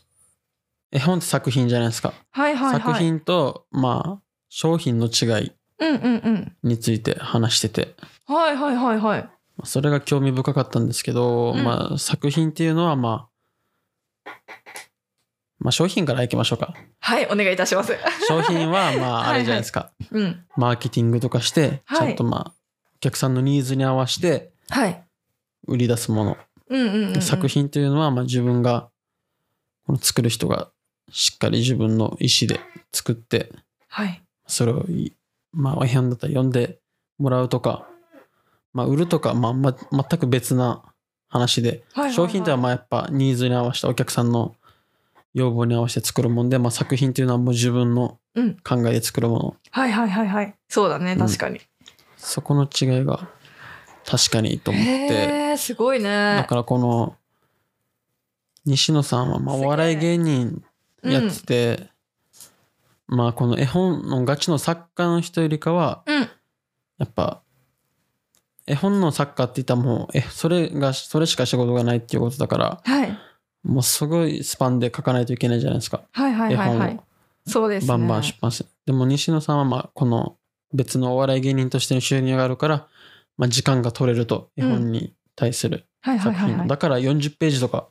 [0.92, 2.14] 絵本って作品じゃないですか。
[2.30, 2.80] はいはいはい。
[2.80, 6.56] 作品と、まあ、商品の違いうんうんうん。
[6.62, 7.94] について話してて、
[8.26, 9.28] はいはいはいはい。
[9.64, 11.64] それが興味深かったんですけど、うん。
[11.64, 13.28] まあ、作品っていうのは、ま
[14.26, 14.30] あ、
[15.64, 16.74] まあ、商品からいきましょうか。
[17.00, 17.96] はいお願いいたします。
[18.28, 19.92] 商品は、 まあ、あれじゃないですか。
[20.10, 20.44] うん。
[20.58, 22.08] マーケティングとかして、はい。
[22.08, 22.52] ちゃんとまあ、
[22.96, 25.02] お客さんのニーズに合わせてはい。
[25.66, 26.36] 売り出すもの。
[26.68, 28.90] うんうんうん、うん、作品というのは、まあ、自分が、
[29.86, 30.68] この作る人が
[31.10, 32.60] しっかり自分の意思で
[32.92, 33.50] 作って、
[33.88, 34.22] はい。
[34.46, 35.14] それをい、
[35.54, 36.78] まあ、絵本だったら読んで
[37.16, 37.88] もらうとか、
[38.74, 40.82] まあ、売るとか、まあ、ま、全く別な
[41.30, 42.12] 話で、はいはいはい。
[42.12, 44.54] 商品とはまあやっぱニーズに合わせたお客さんの
[45.34, 48.56] 要望に合わせて作るもんで、まあ、作品というのはもう自分のうん。
[48.64, 49.56] 考えで作るもの。
[49.70, 50.54] はいはいはいはい。
[50.68, 51.18] そうだねうん。
[51.18, 51.60] 確かに、
[52.16, 53.28] そこの違いが
[54.04, 56.36] 確かにと思って、すごいね。
[56.36, 57.16] だからこの
[58.64, 60.62] 西野さんはまあお笑い芸人
[61.02, 61.88] やってて、
[63.06, 66.28] まあこの絵本のガチの作家の人よりかはうん。
[66.98, 67.42] やっぱ
[68.66, 73.18] 絵本の作家って言ったらもうえそれがそれしか仕事がないっていうことだからはい
[73.64, 76.02] もうすごいスパンで書かないといけないじゃないですか。
[76.12, 76.76] はいはいはいはい。
[76.76, 77.04] 絵本を。
[77.46, 77.88] そうですね。
[77.88, 80.36] バンバン出版して、でも西野さんはまあこの
[80.72, 82.88] 別のお笑い芸人としての収入があるから、
[83.36, 87.88] まあ、時間が取れると絵本に対する作品、はいはいだから40ページとか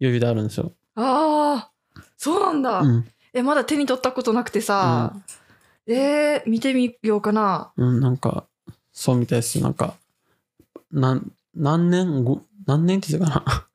[0.00, 1.70] 余裕であるんですよ、ああ
[2.16, 3.08] そうなんだ、うん。
[3.32, 5.14] えまだ手に取ったことなくてさ、
[5.86, 7.72] えー、見てみようかな。
[7.76, 8.46] うん、なんか
[8.92, 9.60] そうみたいです。
[9.60, 9.94] なんか
[10.92, 13.66] なん何年ご何年って言ってたかな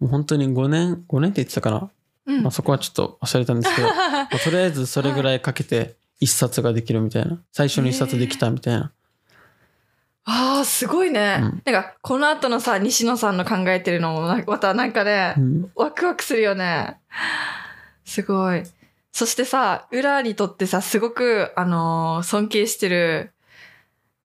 [0.00, 1.90] もう本当に5年5年って言ってたかな、
[2.26, 7.38] うん、まあ、そこはちょっと忘れたんですけど まあとりあえずそれぐらいかけて一冊ができるみたいな。
[7.52, 8.92] 最初に一冊できたみたいな、
[10.24, 11.62] あーすごいね、うん。
[11.64, 15.72] なんかこの後のさ西野さんの考えてるのもなまたなんかね、うん。
[15.74, 16.98] ワクワクするよね。
[18.04, 18.62] すごい。
[19.12, 23.32] そしてさ裏にとってさすごくあのー尊敬してる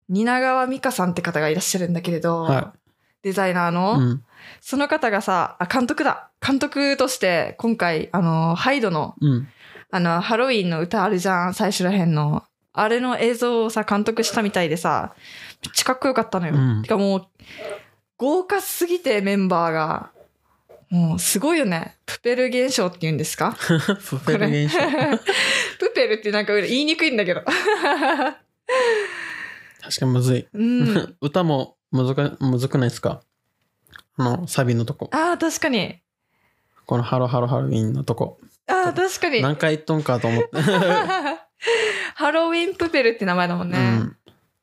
[0.10, 2.74] 蜷川美香さんって方がいらっしゃるんだけれど、は
[3.22, 4.24] デザイナーの、うん
[4.62, 9.48] その方がさあ監督だ監督として今回あのーハイドのうん
[9.96, 12.44] あの、ハロウィンの歌あるじゃん、最初らへんの。
[12.74, 15.14] あれの映像をさ、監督したみたいでさ、
[15.64, 16.56] めっちゃかっこよかったのよ。
[16.56, 17.28] うんてかもう、
[18.18, 20.10] 豪華すぎてメンバーが。
[20.90, 21.96] もう、すごいよね。
[22.08, 23.56] プペル現象って言うんですか？
[24.10, 24.80] プペル現象
[25.80, 27.42] プペルってなんか言いにくいんだけど。
[29.82, 31.16] 確かにむずい、うん。
[31.22, 33.22] 歌もむずかむずくないですか？
[33.22, 33.22] あ
[34.18, 35.10] のサビのとこ。
[35.12, 36.00] ああ、確かに。
[36.86, 38.40] このハロハロハロウィンのとこ。
[38.68, 39.42] ああ、確かに。
[39.42, 40.50] 何回言っとんかと思って、
[42.16, 43.78] ハロウィンプペルって名前だもんね。
[43.78, 44.18] うん。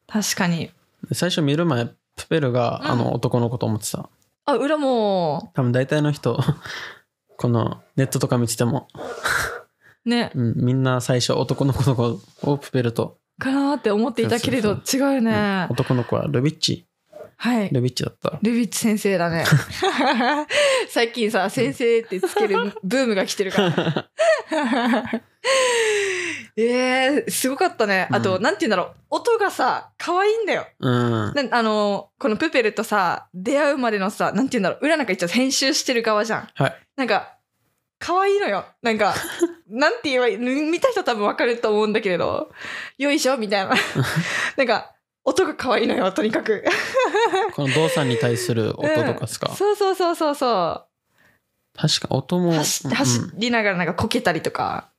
[0.07, 0.71] 確かに。
[1.13, 1.87] 最初見る前
[2.17, 2.91] プペルが、うん。
[2.91, 4.09] あの男の子と思ってた。
[4.47, 6.39] あ、裏も、多分大体の人
[7.37, 8.89] このネットとか見てても、
[10.05, 15.25] ね、うん、みんな最初男の子の子をプペルと、かなーって思っていたけれど、そ違うようん。
[15.25, 15.67] ね。
[15.71, 16.87] 男の子はルビッチ
[17.43, 17.71] はい。
[17.73, 19.47] ルビッチだったルビッチ先生だね。
[20.91, 24.11] 最近さ、先生ってつけるブームが来てるから。
[26.59, 28.09] えー、すごかったね。
[28.11, 28.95] あと、うんなんて言うんだろう。
[29.09, 30.67] 音がさ、可愛いんだよ。
[30.81, 34.85] うんなあの、このプペルとさ、出会うまでのさ、なんて言うんだろう。
[34.85, 36.49] 裏なんか一応編集してる側じゃん。
[36.55, 37.39] はいなんか、
[37.99, 38.67] 可愛いのよ。
[38.83, 39.15] なんか、
[39.67, 42.53] なんて言えばいい見た人多分わかると思うんだけれど、
[42.99, 43.75] よいしょみたいな。
[44.59, 44.93] なんか、
[45.31, 46.65] 音が可愛いのよ、とにかく。
[47.55, 49.57] この動作に対する音とかですか、うん。
[49.57, 51.79] そうそうそうそうそう。
[51.79, 54.91] 確か音も、走うん走りながらなんかこけたりとか。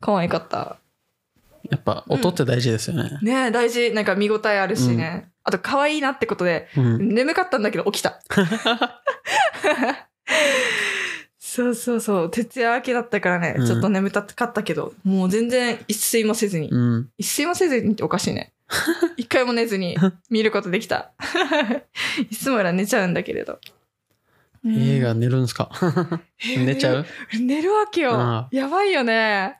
[0.00, 0.78] 可愛かった。
[1.70, 3.92] やっぱ音って大事ですよね、ねえ大事。
[3.92, 7.14] なんか見応えあるしね、あと可愛いなってことでうん。
[7.14, 8.20] 眠かったんだけど起きた。
[11.38, 12.30] そうそうそう。
[12.30, 13.66] 徹夜明けだったからね、うん。
[13.66, 17.10] ちょっと眠たかったけどもう全然一睡もせずに、うん。
[17.18, 18.52] 一睡もせずにっておかしいね
[19.16, 19.96] 一回も寝ずに
[20.30, 21.12] 見ることできた
[22.30, 23.58] いつもよりは寝ちゃうんだけれど
[24.66, 25.70] 映画寝るんすか？
[26.56, 27.06] 寝ちゃう？
[27.40, 28.48] 寝るわけよ。
[28.52, 29.58] やばいよね。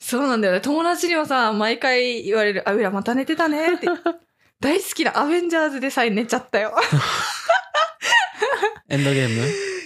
[0.00, 0.60] そうなんだよね。
[0.60, 3.86] 友達にもさ、毎回言われる、あ、うらまた寝てたねって。
[4.58, 6.74] 大好きなアベンジャーズでさえ寝ちゃったよ。
[8.88, 9.42] エンドゲーム？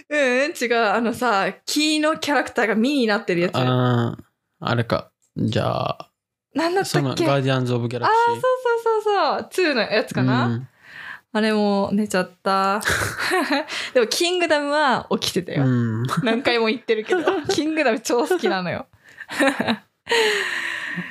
[0.09, 0.85] うん、違う。
[0.89, 3.57] あのさ、キーのキャラクターがミニになってるやつ。
[3.57, 4.17] あ
[4.61, 5.11] あ、あれか。
[5.37, 6.11] じゃあ、
[6.55, 7.25] なんだったそのっけ？
[7.25, 8.43] あガーディアンズ・オブ・ギャラあクー、そう
[8.83, 9.71] そうそうそう。
[9.73, 10.69] 2のやつかな、うん
[11.37, 12.81] あれも寝ちゃった。
[13.93, 15.67] でも、キングダムは起きてたよ。
[15.67, 16.03] うん。
[16.23, 18.87] 何回も言ってるけど、 キングダム超好きなのよ。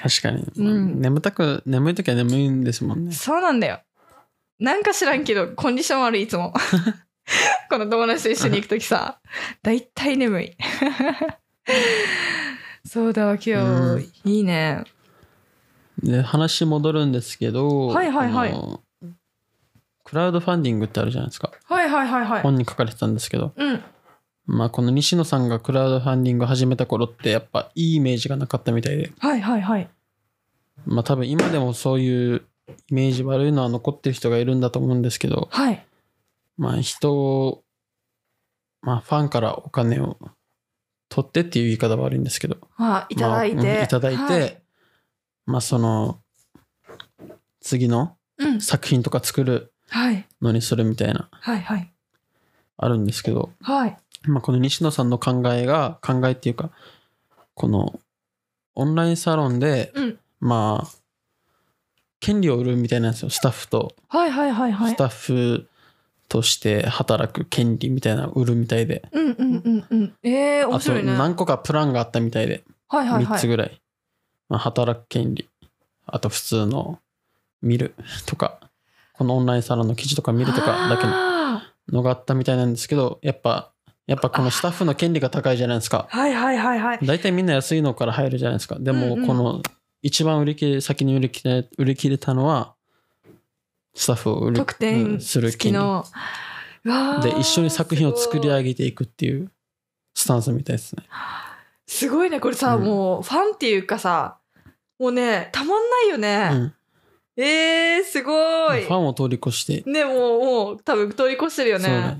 [0.01, 0.45] 確かに。
[0.55, 3.11] うん眠たく、眠い時は眠いんですもんね。
[3.11, 3.81] そうなんだよ。
[4.59, 6.53] なんか知らんけど、コンディション悪い、いつも。
[7.69, 9.19] この友達と一緒に行くときさ、
[9.61, 10.57] だいたい眠い。
[12.85, 14.85] そうだわ、今日、いいね。
[16.03, 18.81] で、話戻るんですけど、はいはいはいあの
[20.03, 21.51] クラウドファンディングってあるじゃないですか。
[21.63, 22.41] はいはいはいはい。
[22.43, 23.81] 本に書かれてたんですけど、うん。
[24.45, 29.89] まあこの西野さんがクラウドファンディング始めた頃ってやっぱいいイメージがなかったみたいで、はいはいはい。
[30.85, 32.43] まあ多分今でもそういう
[32.89, 35.85] イメージ悪いのは残ってる人がいるんだと思うんですけど、はい。
[36.57, 37.63] まあ人を、
[38.81, 40.17] まあファンからお金を
[41.07, 43.55] 取ってっていう言い方は悪いんですけど、あ、いただいて。
[43.55, 44.62] まあうんいただいて、はい
[45.45, 46.19] まあその
[47.61, 48.61] 次のうん。
[48.61, 50.27] 作品とか作るはい。
[50.41, 51.91] のにするみたいなはいはい。
[52.77, 53.97] あるんですけど、はい。
[54.23, 56.71] まあ、この西野さんの考えが考えっていうか
[57.55, 57.99] この
[58.75, 60.87] オンラインサロンで、うんまあ
[62.19, 64.95] 権利を売るみたいなんですよスタッフと、はいはいはいはいス。
[64.97, 65.69] タッフ
[66.29, 70.13] として働く権利みたいなのを売るみたいで、うんうんうんうん。
[70.23, 71.09] ええー、面あと白いね。
[71.09, 73.39] はい何個かプランがあったみたいで、3はいはい。
[73.39, 73.81] つぐらい、
[74.49, 75.49] まあ、働く権利。
[76.05, 76.99] あと普通の
[77.61, 78.59] 見るとか
[79.13, 83.71] このオンラインサロンの記事とか見るとかだけのあのがあったみたいなんですけどやっぱ
[84.05, 86.09] やっぱこのスタッフの権利が高いじゃないですか。
[86.11, 86.99] ーはいはいはいはい。
[87.05, 88.77] 大体みんな安いのから入るじゃないですか。
[88.79, 89.61] でもこの
[90.01, 92.75] 一番売り切れ先に売り切れ売り切れたのは
[93.95, 95.79] スタッフを売る特典うんする権利。
[97.21, 99.49] で一緒に作品を作り上げげていくっていう
[100.13, 101.03] スタンスみたいですね
[101.87, 102.83] すごいねこれさ、うん。
[102.83, 104.37] もうファンっていうかさ
[104.99, 106.73] もうねたまんないよね、うん。
[107.35, 108.31] えー、すご
[108.75, 108.83] い。
[108.83, 109.89] ファンを通り越して。
[109.89, 112.17] ねもうもう多分通り越してるよそうねね。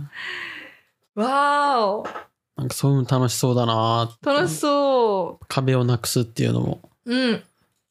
[1.15, 2.07] わーお。
[2.57, 4.29] なんかそういうの楽しそうだなーって。
[4.29, 6.81] 楽しそ壁をなくすっていうのも。
[7.05, 7.43] ううん。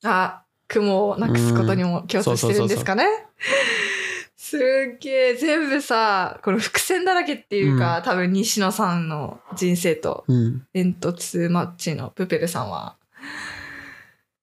[0.04, 3.04] あ雲をなくすことにも共通してるんですかね
[4.52, 10.66] すっげえ全部さこの伏線だらけっていうか、多分西野さんの人生とうん。
[10.74, 12.96] 煙突マッチのプペルさんは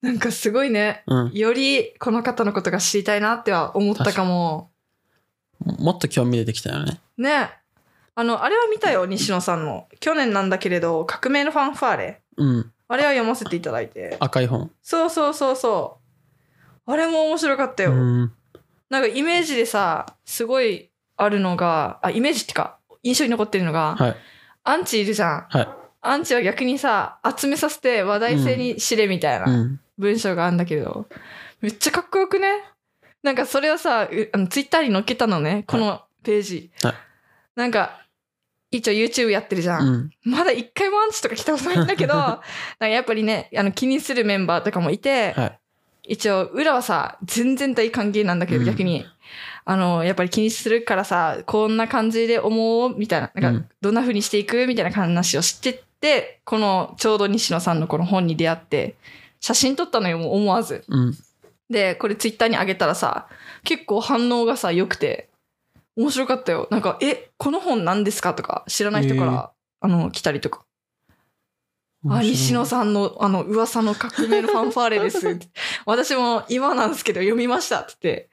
[0.01, 1.03] なんかすごいね。
[1.05, 1.31] うん。
[1.33, 4.71] よりこの方のことが知りたいなっては思ったかも。
[5.59, 6.99] もっと興味出てきたよね。
[7.17, 7.51] ね。
[8.15, 9.87] あのあれは見たよ西野さんの。
[9.99, 12.21] 去年なんだけれど革命のファンファーレ。
[12.35, 12.71] うん。
[12.87, 14.17] あれは読ませていただいて。
[14.19, 14.71] 赤い本。
[14.81, 15.99] そうそうそうそ
[16.87, 16.91] う。
[16.91, 18.33] あれも面白かったよ、うん
[18.89, 24.15] なんかイメージでさすごいあるのがあイメージってか印象に残ってるのが、はい。
[24.63, 25.45] アンチいるじゃん。
[25.49, 25.67] はい。
[26.01, 29.79] アンチは逆にさ集めさせて話題性に知れみたいな、うん。
[29.97, 31.07] 文章があるんだけど、
[31.61, 32.63] めっちゃかっこよくね？
[33.21, 36.71] なんかそれをさ、うあのツイッターに載っけたのね、このページ。
[36.81, 36.93] はい。
[37.55, 38.05] なんか、
[38.71, 39.79] 一応 YouTube やってるじゃ。
[39.79, 40.09] うんん。
[40.23, 42.39] まだ一回もアンチとか来たことないんだけど、 なん
[42.79, 45.58] かやっぱりね、あの気にするメンバーとかもいて、はい
[46.09, 49.05] 一応裏はさ、全然大歓迎なんだけど、うん逆に。
[49.65, 58.95] あの、やっぱり気にするからさ、こんな感じで思うみたいな、なんかうん、どんな風にしていくみたいな話をしてって、この、ちょうど西野さんのこの本に出会って、
[59.39, 60.83] 写真撮ったのよ、もう思わず。
[60.87, 61.13] うん
[61.69, 63.27] で、これツイッターに上げたらさ、
[63.63, 65.29] 結構反応がさ、良くて、
[65.95, 66.67] 面白かったよ。
[66.71, 68.33] なんか、え、この本何ですか？
[68.33, 70.65] とか、知らない人から、あの、来たりとか。
[72.07, 75.39] あ、西野さんの、あの、噂の革命のファンファーレです。
[75.85, 78.29] 私も今なんですけど読みましたって。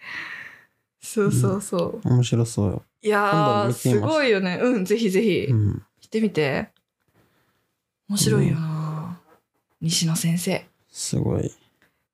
[1.01, 2.09] そうそうそう。
[2.09, 4.59] 面白そうよ、いやすごいよね。
[4.63, 6.71] うん、ぜひぜひ、うん、来てみて。
[8.09, 9.21] 面白いよな、
[9.81, 10.65] 西野先生。
[10.91, 11.51] すごい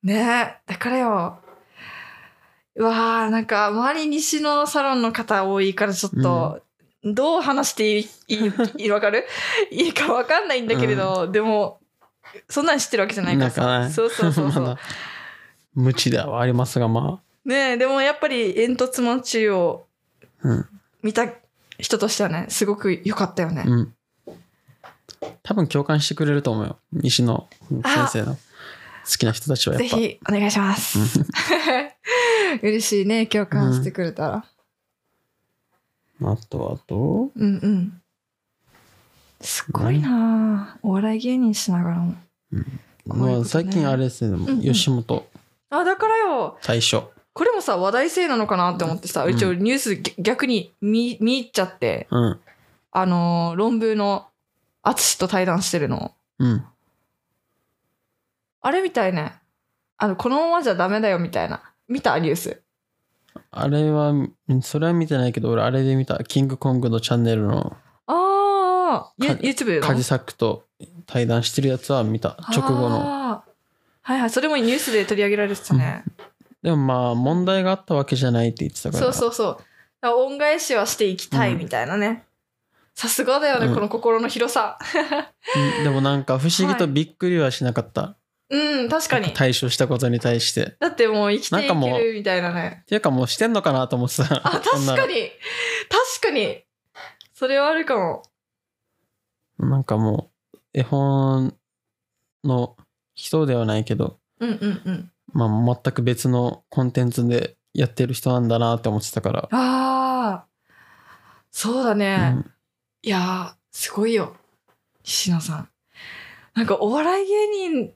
[0.02, 1.38] ねえ、だからよ。
[2.74, 6.62] うわあなんか、周り西のサロンの方多いから、ちょっと、
[7.04, 8.08] どう話していい、
[8.78, 9.26] いい、わかる？
[9.70, 11.80] いいかわかんないんだけれど、でも、
[12.48, 13.50] そんなん知ってるわけじゃないから。
[13.50, 13.90] さ。
[13.90, 14.78] そうそうそうそう。
[15.74, 19.86] 無知ではありますがまねえ、でもやっぱり煙突マッチを
[20.44, 20.68] あうん。
[21.02, 21.26] 見た
[21.78, 23.64] 人としてはね、すごく良かったよね。
[23.66, 23.94] うん。
[25.42, 26.78] 多分共感してくれると思うよ。
[26.92, 28.38] 西野先生の好
[29.18, 29.96] きな人たちはやっぱ。
[29.96, 30.98] ぜひお願いします。
[32.62, 34.44] 嬉しいね、共感してくれたら。
[36.30, 37.30] あとあと？
[37.34, 38.00] うんうん。
[39.40, 40.74] すごいな。
[40.74, 42.14] あお笑い芸人しながらも。
[42.52, 42.80] うん。
[43.06, 44.60] まあ、最近あれですね、んうん。
[44.60, 45.26] 吉本。
[45.70, 46.58] あだからよ。
[46.60, 47.02] 最初。
[47.32, 49.32] これもさ話題性なのかなって思ってさ、うん。
[49.32, 52.06] 一応ニュースぎ逆に見見入っちゃって。
[52.10, 52.40] うん。
[52.92, 54.28] あのー論文の
[54.82, 56.12] 淳と対談してるの。
[56.38, 56.64] うん。
[58.60, 59.34] あれみたいね。
[59.96, 61.62] あのこのままじゃダメだよみたいな。
[61.88, 62.60] 見たニュース
[63.54, 64.14] あれは、
[64.62, 70.64] それは見てないけど、俺あれで見た、キングコングのチャンネルのああ、YouTube のカジサックと
[71.06, 72.36] 対談してるやつは見た。
[72.50, 73.42] 直後の。
[74.04, 76.02] はいはい、それもニュースで取り上げられてたね。
[76.62, 79.04] でもまあ、問題があったわけじゃないって言ってたから。
[79.04, 79.60] そうそうそ
[80.02, 80.06] う。
[80.08, 82.24] 恩返しはしていきたいみたいなね。
[82.94, 84.78] さすがだよね、うんこの心の広さ。
[85.78, 88.16] うんでもなんか不思議とびっくりはしなかった。
[88.52, 89.32] うん、確かに。
[89.32, 90.76] 対処したことに対して。
[90.78, 92.80] だってもう生きていけるみたいなね。
[92.82, 94.24] っていうかもうしてんのかなと思ってた。
[94.24, 95.14] あ、確 そんなのかに。
[95.88, 96.62] 確かに。
[97.32, 98.22] それはあるかも。
[99.58, 101.56] なんかもう、絵本
[102.44, 102.76] の
[103.14, 105.12] 人ではないけど、うんうんうん。
[105.32, 109.48] まあ全く別のコンテンツでやってる人なんだなって思ってたから。
[109.50, 110.46] ああ。
[111.50, 112.16] そうだうね。
[112.16, 112.50] ん、
[113.02, 114.36] いやー、すごいよ。
[115.04, 115.68] 石野さん。
[116.54, 117.94] なんかお笑い芸人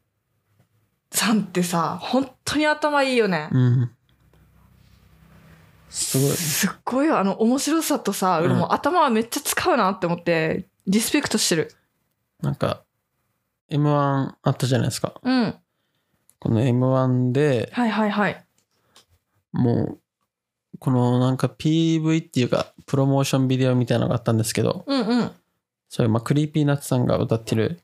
[1.10, 3.48] さんってさ、本当に頭いいよね。
[3.52, 3.90] うん。
[5.88, 6.30] すごい。
[6.36, 7.18] すっごいよ。
[7.18, 11.72] あの、面白さとさ、うん俺も頭はめっちゃ使うなって思って、リスペクトしてる。
[12.42, 12.82] なんか、
[13.70, 15.14] M1 あったじゃないですか。
[15.22, 15.54] うん。
[16.38, 18.44] この M1 ではいはいはい。
[19.52, 19.98] もう、
[20.78, 25.30] このなんか PV っていうか、プロモーションビデオみたいなのがあったんですけど、うんうん。
[25.88, 27.80] それ、まあ、 Creepy Nutsさんが歌ってる、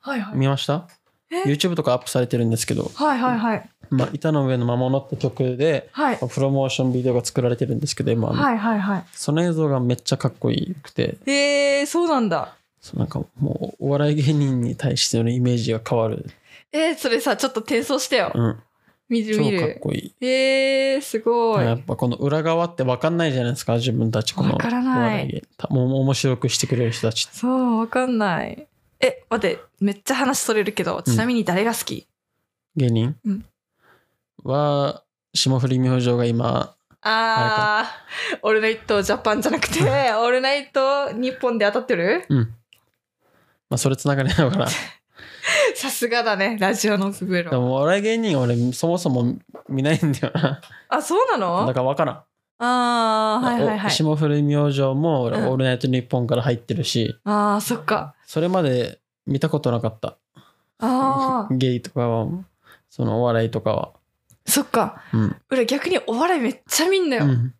[0.00, 0.36] はいはい。
[0.36, 0.86] 見ました？
[0.90, 0.92] え
[1.42, 3.70] ?YouTube とかアップされてるんですけど、はいはいはい。
[3.90, 6.18] まあ、板の上の魔物って曲で、はい。
[6.18, 9.04] プロモーションビデオが作られてるんですけど、今、はいはいはい。
[9.12, 12.54] その映像がめっちゃかっこよくて、えー、そうなんだ。
[12.80, 16.26] そうなんかもうお笑い芸人に対してのイメージが変わる。
[16.72, 18.32] えー、それさ、ちょっと転送してよ。
[18.34, 18.60] うん。
[19.08, 19.78] 見る超かっ見る。
[19.80, 20.26] こいい。
[20.26, 21.64] えー、すごい。
[21.64, 27.28] やっぱこの裏側って分かんないじゃないですか、自分たちこのわからないもう面白くしてくれる人たち。
[27.32, 28.66] そう、わかんない。
[29.06, 32.06] え、待って、めっちゃ話それるけど、ちなみに誰が好き、
[32.76, 33.44] 芸人、うん
[34.42, 35.02] は、
[35.34, 42.24] 霜降り明星が今、あー、オールナイトジャパンじゃなくて、オールナイト日本で当たってる？
[42.30, 42.38] うん。
[43.68, 44.66] まあそれつながりなのかな。
[45.76, 47.50] さすがだね、ラジオのプベロ。
[47.50, 49.34] でもお笑い芸人俺そもそも
[49.68, 50.60] 見ないんだよな。
[50.88, 52.22] あ、そうなだのから分からん。
[52.58, 53.86] あー、はいはいはい。
[53.88, 58.14] お霜降り明星も俺、うんオールナイトニッポンから入ってるし、あー、そっか。
[58.26, 60.16] それまで見たことなかった。
[60.78, 62.26] あー、ゲイとかは、
[62.90, 63.92] そのお笑いとかは。
[64.46, 65.02] そっか。
[65.12, 65.36] うん。
[65.50, 67.24] 俺逆にお笑いめっちゃ見んだよ。
[67.24, 67.54] うん、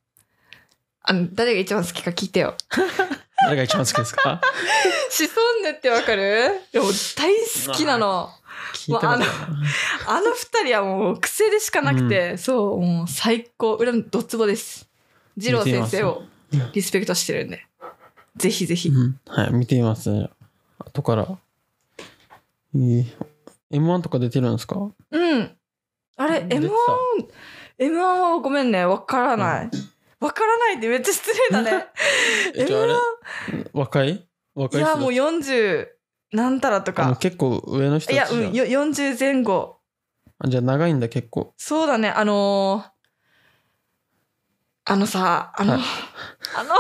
[1.03, 2.55] あの、誰が一番好きか聞いてよ。
[3.47, 4.41] 誰が一番好きですか？
[5.11, 6.51] シソンヌってわかる？
[6.73, 7.35] でも大
[7.67, 8.31] 好きなの。
[8.75, 9.27] 聞いたことないな。
[10.07, 13.75] あの二人はもう癖でしかなくて、そう、もう最高。
[13.75, 14.89] 裏のドツボです。
[15.37, 16.23] 二郎先生を
[16.73, 17.67] リスペクトしてるんで。
[18.37, 18.89] ぜひぜひ。
[18.89, 20.31] うん、はい、見てみますね。
[20.95, 21.27] 後から。
[22.75, 23.05] えー、
[23.73, 24.77] M1 とか出てるんですか？
[25.11, 25.57] うん。
[26.17, 26.71] あれ、出て M1、
[27.81, 29.71] M1 はごめんね、わからない。
[30.21, 31.87] わからないってめっちゃ失礼だね。
[32.55, 34.29] えじゃああれ M1、若い？
[34.55, 35.89] 若いや、もうい人たち40
[36.33, 37.17] なんたらとか。
[37.17, 39.81] 結構上の人いや、うん、よ40前後。
[40.39, 41.55] あじゃあ長いんだ結構。
[41.57, 42.95] そうだね、あのー
[44.87, 45.83] あのさ、あの、はい
[46.57, 46.75] あの、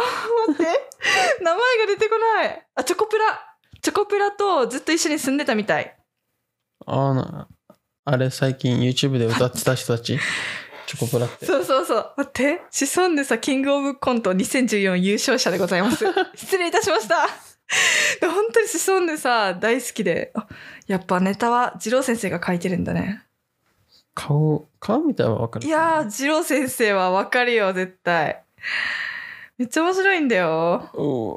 [0.48, 2.66] 待って、名前が出てこない。
[2.74, 3.53] あ、チョコプラ。
[3.84, 5.94] チョコプラとずっと一緒に住んでたみたい。
[6.86, 7.48] あーな
[8.06, 10.18] あれ最近 YouTube で歌ってた人たち？
[10.88, 11.44] チョコプラって。
[11.44, 12.12] そうそうそう。
[12.16, 16.02] 待って、シソンヌさ、キングオブコント2014優勝者でございます。
[16.34, 17.26] 失礼いたしました。
[18.22, 20.32] で本当にシソンヌさ、大好きで。
[20.34, 20.46] あ
[20.86, 23.22] やっぱネタは二郎先生が書いてるんだね。
[24.14, 25.66] 顔、顔見たらわかる。
[25.66, 28.42] いやー、二郎先生はわかるよ、絶対。
[29.58, 30.90] めっちゃ面白いんだよ。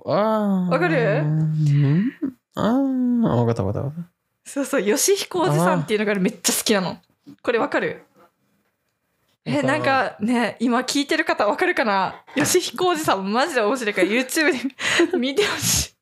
[0.05, 1.21] わかる？
[1.23, 4.05] うんああ、わかったわかったわかっ
[4.45, 6.97] そうそう、吉彦おじさんっていうのがめっちゃ好きなの。
[7.43, 8.03] これわかる？
[9.45, 12.15] え、なんかね、今聞いてる方わかるかな？
[12.35, 14.51] 吉彦おじさんマジで面白いから YouTube
[15.11, 15.93] で見てほしい。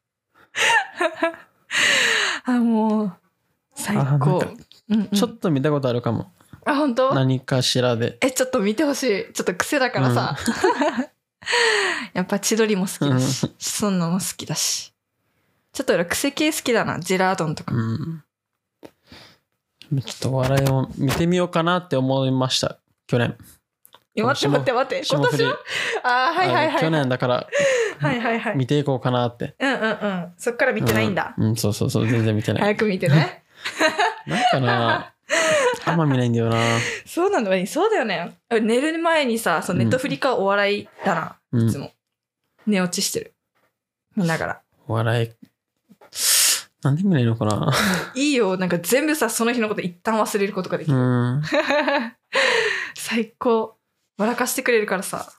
[2.45, 3.13] あ、もう、
[3.75, 4.43] 最高。
[4.89, 5.15] うんうんた。
[5.15, 6.31] ちょっと見たことあるかも。
[6.65, 7.13] あ、本当？
[7.13, 8.17] 何かしらで。
[8.21, 9.33] え、ちょっと見てほしい。
[9.33, 10.37] ちょっと癖だからさ。
[12.13, 14.94] やっぱ千鳥も好きだし、シソンヌも好きだし。
[15.75, 17.01] ちょっと俺癖系好きだな。
[17.01, 17.75] ジェラードンとか。
[17.75, 18.23] うん。
[20.01, 22.79] ちょっと笑いを見てみようかなって思いました。
[23.07, 23.35] 去年。
[24.15, 25.05] 待って待って待って。
[25.05, 25.57] 今年は？
[26.03, 26.69] あーはいはいはい。
[26.69, 27.47] あの去年だから
[27.99, 28.55] はいはいはい。
[28.55, 29.55] 見ていこうかなって。
[29.59, 30.33] うんうんうん。
[30.37, 31.35] そっから見てないんだ。
[31.37, 32.61] うん、うんそうそうそう、全然見てない。
[32.61, 33.43] 早く見てね。
[34.27, 35.13] なんかな
[35.85, 36.55] あんま見ないんだよな。
[37.05, 41.91] そうなんだそうだよね寝る前にさそのネットフリかお笑いだな、うんいつも
[42.65, 43.33] 寝落ちしてる
[44.15, 45.31] 見ながらお笑い。
[46.85, 47.73] なんで見ないのかな？
[48.13, 51.43] いいよなんか全部さその日のこと一旦忘れることができうる、ん。
[52.95, 53.77] 最高
[54.17, 55.31] 笑かしてくれるからさ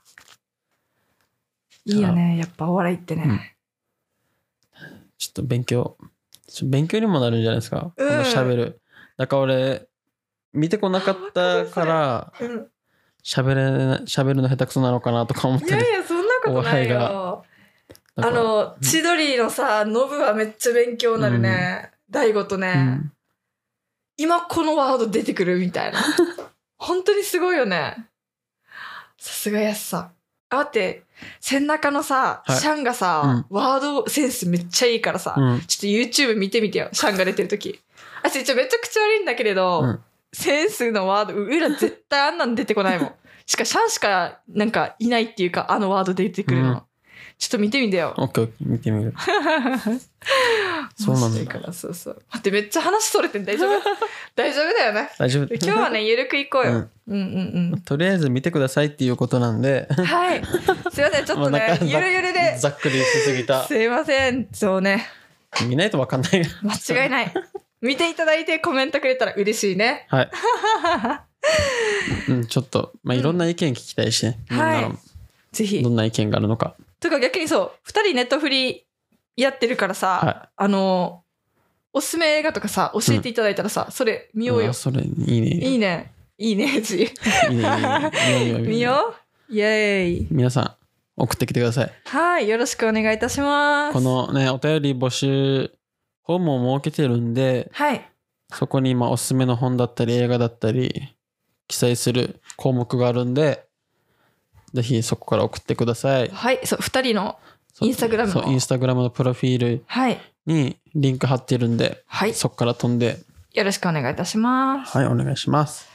[1.84, 3.56] いいよねやっぱお笑いってね、
[5.18, 5.96] ちょっと勉強。
[6.64, 7.92] 勉強にもなるんじゃないですか？
[7.96, 8.80] うんこの喋る。
[9.16, 9.86] だから俺、
[10.52, 12.66] 見てこなかったから、うん
[13.24, 15.80] 喋れな、喋るの下手くそなのかなとか思っいやい。
[15.80, 16.98] やそんなことないよ
[18.18, 23.12] あの千鳥のさノブはめっちゃ勉強になるね、大悟とね、うん。
[24.16, 26.00] 今このワード出てくるみたいな。
[26.78, 28.08] 本当にすごいよね。
[29.18, 30.00] さすがやすさん。
[30.48, 31.02] あ待って。
[31.40, 32.58] 背中のさ、はい。
[32.58, 35.60] シャンがさ、ワードセンスめっちゃいいからさ、うん。
[35.60, 37.80] ちょっと YouTube 見てみてよシャンが出てる時。
[38.22, 40.00] あちょめちゃくちゃ悪いんだけれど、うん。
[40.32, 43.14] センスのワードうら絶対あんなん出てこないもん。
[43.46, 46.82] しかシャンしかなんかいないっていうかあのワード出てくるの、うん
[47.38, 48.14] ちょっと見てみてよ。
[48.16, 49.12] オッケー見てみる。
[50.96, 51.52] そうなんだ。
[51.52, 52.22] からそうそう。
[52.30, 53.82] 待ってめっちゃ話それてん大丈夫？
[54.34, 55.10] 大丈夫だよね。
[55.18, 55.54] 大丈夫。
[55.54, 56.90] 今日はね ゆるくいこうよ、うん。
[57.08, 60.42] うん、うんとりあえず見てくださいっていうことなんで、うんはい。
[60.90, 62.56] すいませんちょっとねゆるゆるで。
[62.58, 63.66] ざっくりしすぎた。
[63.66, 64.48] すいません。
[64.52, 65.06] そうね。
[65.68, 66.42] 見ないとわかんない。
[66.62, 67.34] 間違いない。
[67.82, 70.06] 見ていただいてコメントくれたら嬉しいね。
[70.08, 70.30] はい。
[72.28, 74.38] うん、ちょっと、まあ、いろんな意見聞きたいしね。
[74.48, 74.82] はい。
[74.82, 74.98] の。
[75.52, 75.82] ぜひ。
[75.82, 76.74] どんな意見があるのか。
[77.06, 78.86] とか逆にそう2人ネットフリ
[79.36, 81.22] やってるからさ、はあの
[81.92, 84.70] おすすめ映画とかさ教えていただいたらさ、それ見ようよ。
[84.70, 85.48] あそれ、いいね。
[85.48, 86.12] いいね。
[86.38, 87.12] いいねじいいね。
[87.50, 88.12] いいね
[88.44, 88.58] いいね。
[88.68, 89.14] 見よ
[89.48, 89.54] う。
[89.54, 90.28] イエーイ。
[90.30, 90.74] 皆さん、
[91.16, 91.92] 送ってきてください。
[92.04, 93.94] はいよろしくお願いいたします。
[93.94, 95.70] このね、お便り募集、
[96.22, 98.10] 本も設けてるんで、はい。
[98.52, 101.16] そこに今おすすめの本だったり映画だったり、
[101.66, 103.65] 記載する項目があるんで、
[104.76, 106.28] ぜひそこから送ってください。
[106.28, 107.38] はいそう2人の
[107.80, 113.18] インスタグラムのそう、インスタグラムのプロフィールはいにリンク貼ってるんで、はいそこから飛んで、
[113.52, 115.88] よろしくお願いいたしますはい、お願いします。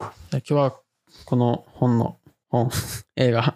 [0.00, 0.74] じゃあ今日は
[1.24, 2.16] この本の
[2.48, 2.70] 本、
[3.16, 3.54] 映画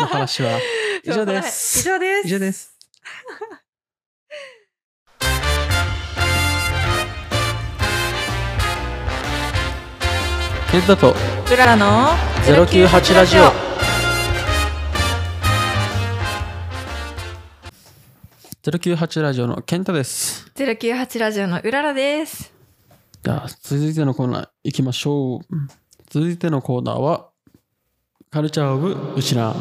[0.00, 0.58] の話は
[1.04, 1.80] 以上です。
[1.80, 2.76] 以上です以上です。
[10.72, 11.14] ケンタと
[11.50, 12.08] うららの
[12.44, 13.75] 098ラジオ
[18.66, 20.50] 098ラジオのケンタです。
[20.56, 22.52] 098ラジオのうららです
[23.22, 25.40] じゃあ続いてのコーナー行きましょう。
[26.10, 27.28] 続いてのコーナーは
[28.28, 29.54] カルチャーオブウチナ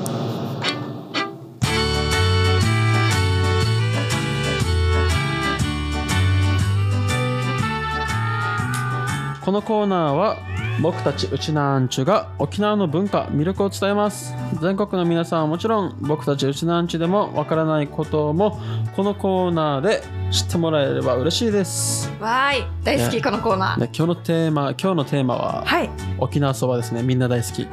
[9.43, 14.33] このコーナーは僕たちウチナーンチュが沖縄の文化魅力を伝えます。
[14.61, 18.59] 全国の皆さんはもちろん僕たちウチナーンチュでもわからないことも
[18.95, 22.11] このコーナーで知ってもらえれば嬉しいです。
[22.19, 22.65] わーい。
[22.83, 23.21] 大好きね。
[23.21, 23.79] このコーナー。
[23.79, 25.89] で今日のテーマ今日のテーマははい。
[26.17, 27.03] 沖縄そばですね。
[27.03, 27.63] みんな大好き。
[27.63, 27.69] も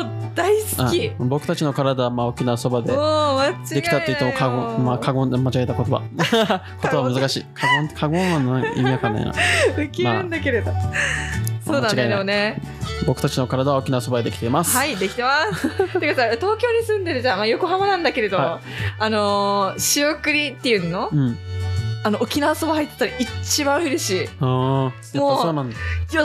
[0.00, 1.10] う大好き。
[1.10, 2.98] あ僕たちの体はまあ沖縄そばでも
[3.36, 6.02] う間違いないよできたって言っても過言まあ過言で間違えた言葉。
[6.16, 7.44] 言葉難しい。
[7.54, 9.32] 過言過言はな意味わかんないな。
[9.76, 10.70] ウケるんだけれど、
[11.66, 12.62] そうだねね。
[13.06, 14.76] 僕たちの体は沖縄そばでできています。
[14.76, 15.68] はいできてます。
[15.98, 18.60] てかさ東京に住んでるじゃん、まあ、横浜なんだけれど、は
[18.98, 21.08] あのー仕送りっていうの？
[21.12, 21.36] うん。
[22.04, 24.28] あの沖縄そば入ってたら一番嬉しい。
[24.40, 24.98] あーやっぱ
[25.42, 25.72] そうよ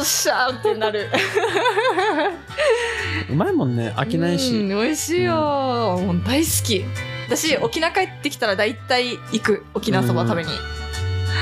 [0.02, 1.10] っしゃーってなる。
[3.32, 4.60] うまいもんね飽きないし。
[4.60, 6.86] うん美味しいよ、もう大好き。
[7.28, 10.50] だし沖縄帰ってきたら大体行く沖縄そば食べに。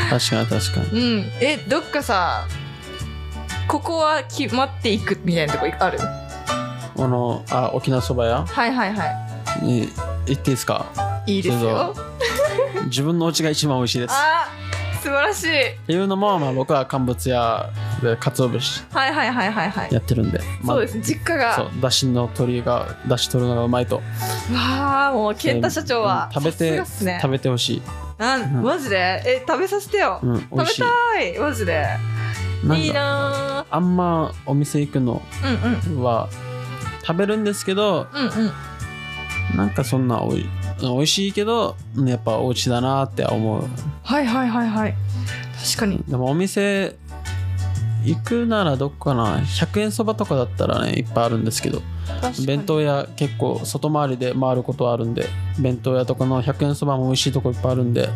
[0.09, 0.99] 確かに確かに。
[0.99, 2.47] うん、えどっかさ
[3.69, 5.99] ここは決まっていくみたいなとこある？
[6.95, 8.43] このあ沖縄そば屋？
[8.43, 9.89] はいはいはに
[10.25, 10.87] 行っていいですか？
[11.27, 11.93] いいいですよ。
[12.85, 14.11] 自分のお家が一番美味しいです。
[14.11, 14.49] あ
[15.03, 15.69] 素晴らしい。
[15.69, 17.69] っていうのも、まあ、僕は乾物屋
[18.01, 19.93] で鰹節はいはいはいはいはい。
[19.93, 20.97] やってるんで、まあそうです。
[20.97, 21.55] ね実家が。
[21.55, 23.97] そうだしの鶏がだし取るのがうまいと。
[24.51, 26.71] わあもう健太社長はうん食べて
[27.05, 27.19] ね。
[27.21, 27.81] 食べてほしい、
[28.17, 28.63] なんうん。
[28.63, 28.95] マジで？
[29.27, 31.85] え食べさせてよ、うん、美食べたいマジで
[32.63, 32.91] いいな。
[32.91, 36.03] んかなあんまお店行くのーうんうん。
[36.03, 36.29] は
[37.05, 39.57] 食べるんですけどうんうん。
[39.57, 40.45] なんかそんなおい
[40.81, 43.63] 美味しいけどやっぱお家だなって思う。
[44.03, 44.95] はいはいはいはい。
[45.63, 46.03] 確かに。
[46.07, 46.95] でもお店
[48.05, 49.39] 行くならどっかな。
[49.39, 51.81] 100円そばとかだったらねいっぱいあるんですけど。
[52.07, 52.45] 確かに。
[52.45, 55.25] 弁当屋結構外回りで回ることはあるんで
[55.59, 58.09] 弁当屋とかの100円そばも美味しいとこいっぱいあるんで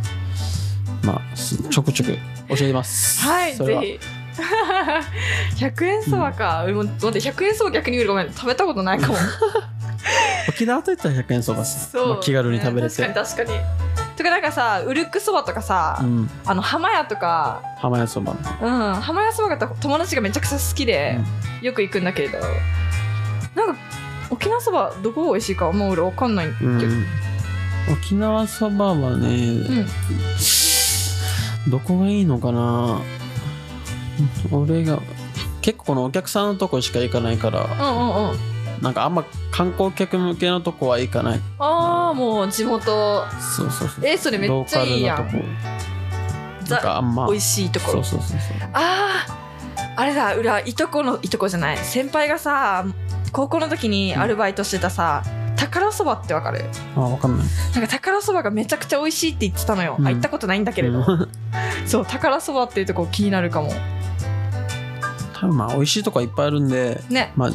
[1.03, 2.17] まあすちょくちょく
[2.57, 3.21] 教えます。
[3.25, 3.81] はいそれは。
[3.81, 4.22] ぜひ
[5.57, 8.33] 100円そばか、うん、待って100円そば逆に言うごめん。
[8.33, 9.15] 食べたことないかも。
[10.49, 12.95] 沖縄といったら100円そばですそう、まあ気軽に食べれて。
[12.95, 13.59] 確かに確かに。
[14.17, 16.29] とかなんかさウルックそばとかさ、うん。
[16.45, 17.61] あの浜屋とか。
[17.77, 18.93] 浜屋そばうん。
[18.95, 21.19] 浜屋そばが友達がめちゃくちゃ好きで、
[21.61, 22.39] よく行くんだけれど。
[23.55, 23.81] なんか
[24.29, 26.79] 沖縄そばどこが美味しいかもう俺わかんないけど、ううん。
[27.01, 27.05] ん
[27.91, 29.85] 沖縄そばはね、
[31.69, 32.99] どこがいいのかな
[34.51, 34.99] 俺が
[35.61, 37.73] 結構このお客さんのとこしか行かないからうんう
[38.27, 38.37] んうん。
[38.81, 41.41] なんかあんま観光客向けのとこは行かない。
[41.59, 43.23] ああもう地元。
[43.39, 45.29] そうそうそうえそれめっちゃいいやん。
[47.27, 48.03] 美味しいところ。
[48.03, 48.69] そうそうそうそう。
[48.73, 51.77] あああれだ裏いとこのいとこじゃない？
[51.77, 52.85] 先輩がさ
[53.31, 55.23] 高校の時にアルバイトしてたさ、
[55.55, 56.65] 宝そばってわかる？
[56.95, 57.47] あわかんない。
[57.73, 60.07] なんか宝そばがめちゃくちゃ美味しいって言ってたのよ、うん。
[60.07, 61.29] あ行ったことないんだけれど、うん。
[61.87, 63.71] そう宝そばっていうとこ気になるかも
[65.33, 67.33] 多分まあ美味しいとこはいっぱいあるんでね。
[67.35, 67.51] まあ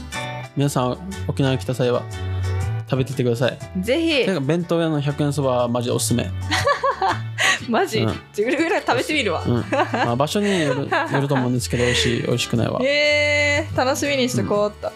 [0.56, 0.98] 皆さん
[1.28, 2.02] 沖縄に来た際は
[2.88, 3.58] 食べてってください。
[3.80, 4.26] ぜひ。
[4.26, 6.30] てか弁当屋の100円そばはマジおすすめ。
[7.68, 8.20] マジ、うん。
[8.32, 9.64] ジグルぐらい食べてみるわ、うん。
[9.70, 12.80] まあ場所による よると思うんですけど美味しい美味しくないわ。
[12.82, 14.90] えー、楽しみにしとこうっと、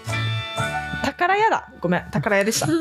[1.05, 1.69] 宝屋だ。
[1.81, 2.05] ごめん。
[2.11, 2.67] 宝屋でした。
[2.67, 2.73] で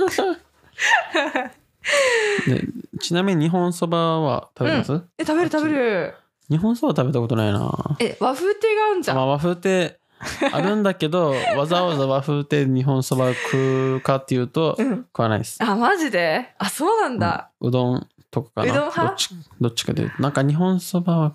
[2.99, 6.15] ちなみに日本そばは食べます、え食べる食べる
[6.49, 7.71] 日本そば食べたことないな。
[7.99, 9.99] え和風亭があんじゃん、まあ和風って
[10.53, 14.89] あるんだけどわざわざ和風って日本そば食うかっていうとうん。
[14.97, 16.53] 食わないです、あマジで？
[16.57, 18.71] あそうなんだ、うどんとかかな。
[18.71, 19.01] うどん派？
[19.07, 19.29] どっち
[19.61, 20.21] どっちかというと。
[20.21, 21.33] なんか日本そばは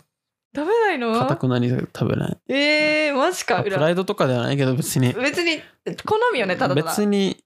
[0.55, 1.37] 食べないの？
[1.37, 2.39] くなに食べない。
[2.49, 3.63] えー、マジか。
[3.63, 5.13] プライドとかではないけど別に。
[5.15, 5.61] 別に
[6.05, 6.89] 好みよねただただ。
[6.89, 7.37] 別に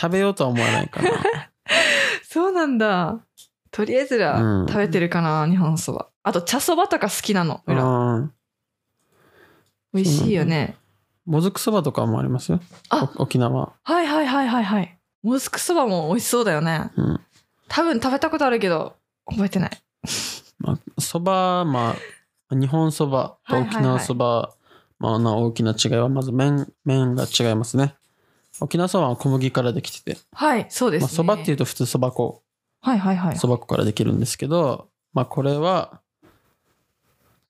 [0.00, 1.10] 食べようとは思わないかな
[2.28, 3.18] そうなんだ。
[3.70, 4.66] とりあえずらうん。
[4.66, 7.62] 食べてるかな、日本そばあと茶そばとか好きなの
[9.92, 10.74] 美味しいよね。
[11.24, 12.50] もずくそばとかもあります？
[12.50, 12.58] よ
[12.88, 13.12] あ。
[13.16, 13.72] お沖縄。
[13.84, 14.98] はいはいはいはいはい。
[15.22, 16.90] もずくそばも美味しそうだよね。
[16.96, 17.20] うん。
[17.68, 19.70] 多分食べたことあるけど覚えてない。
[20.58, 21.94] まあそばま
[22.50, 24.52] あ日本そばと沖縄そば、
[24.98, 27.94] まあの大きな違いはまず麺麺が違いますね。
[28.60, 30.20] 沖縄そばは小麦からできてて。
[30.32, 31.04] はいそうですね。
[31.04, 32.42] まあそば、っていうと普通そば粉。
[32.80, 33.36] はいはいはい。
[33.36, 36.00] そば粉からできるんですけどまあこれは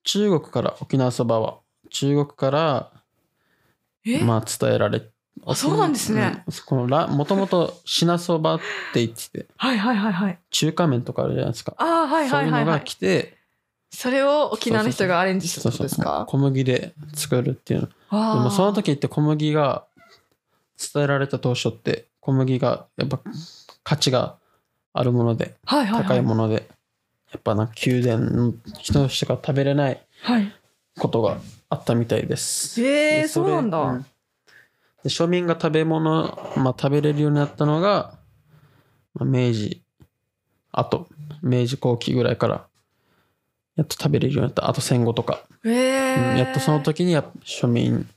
[0.07, 1.57] 中国から沖縄そばは
[1.89, 2.91] 中国から
[4.05, 5.03] え、まあ伝えられ
[5.45, 6.43] あそうなんですね。
[6.47, 8.59] うんこのらもともと品そばっ
[8.93, 9.47] て言ってて。
[9.57, 10.39] はいはいはいはい。
[10.49, 12.63] 中華麺とかあるじゃないですか、あーはいそうのがはい。
[12.63, 13.37] いうはいはい来て
[13.91, 16.25] それを沖縄の人がアレンジしたってことですか？
[16.27, 17.87] 小麦で作るっていうの。
[17.87, 17.93] で
[18.39, 19.85] もその時って小麦が
[20.93, 23.19] 伝えられた当初って小麦がやっぱ
[23.83, 24.37] 価値が
[24.93, 26.03] あるものではいはいはい。
[26.03, 26.67] 高いもので
[27.31, 30.51] やっぱなんか宮殿の人しか食べれないはい。
[30.97, 31.37] ことが
[31.69, 32.81] あったみたいです。
[32.81, 34.01] えー、でれそうなんだ、ん。
[35.03, 38.13] で庶民が食べ物、まあ、食べれるようになったのが、
[39.13, 39.81] まあ、明治
[40.71, 41.07] あと
[41.41, 42.67] 明治後期ぐらいから
[43.75, 44.69] やっと食べれるようになった。
[44.69, 46.31] あと戦後とか、えー。
[46.31, 48.07] うんやっとその時に庶民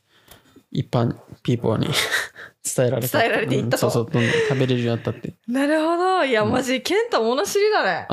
[0.72, 1.88] 一般ピーポーに
[2.80, 3.18] 伝えられた。
[3.18, 3.78] 伝えられていった。
[3.78, 5.34] とうんそうそうどんどん食べれるようになったって。
[5.48, 6.24] なるほど。
[6.24, 6.52] いやうん。
[6.52, 8.06] マジケンタ物知りだね。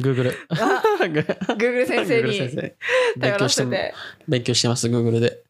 [0.00, 2.56] Google あ Google 先生 Google に先生。
[2.56, 2.76] 勉
[3.20, 3.94] 頼ら強してて。
[4.28, 5.42] 勉強してます Google で、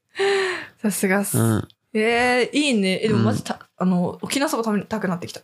[0.83, 3.01] さすがっす、うん、えー、いいね。
[3.03, 5.41] えでもマジた、あの沖縄そば食べたくなってきた。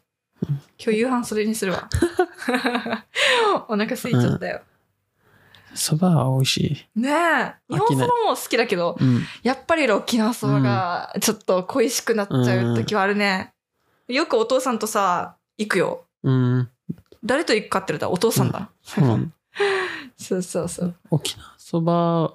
[0.79, 1.89] 今日夕飯それにするわ。
[3.69, 4.61] お腹空いちゃったよ、
[5.75, 6.57] そばは美味し
[6.97, 7.55] い、ねえ。
[7.73, 13.53] 日本そばも好きだけどうん、やっぱり沖縄そばがちょっと恋しくなっちゃう時はあるね、
[14.09, 16.05] よくお父さんとさ行くよ。
[16.23, 16.69] うん、
[17.25, 19.33] 誰と行くかって言ったらお父さんだ、そうなんだ
[20.17, 20.95] そうそうそう。
[21.11, 22.35] 沖縄そば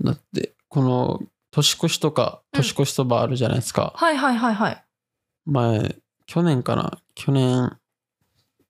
[0.00, 1.20] だってこの
[1.50, 2.60] 年越しとかうん。
[2.60, 4.84] 年越しそばあるじゃないですか、はいはいはいはい。
[5.46, 6.98] 前去年かな？
[7.14, 7.76] 去年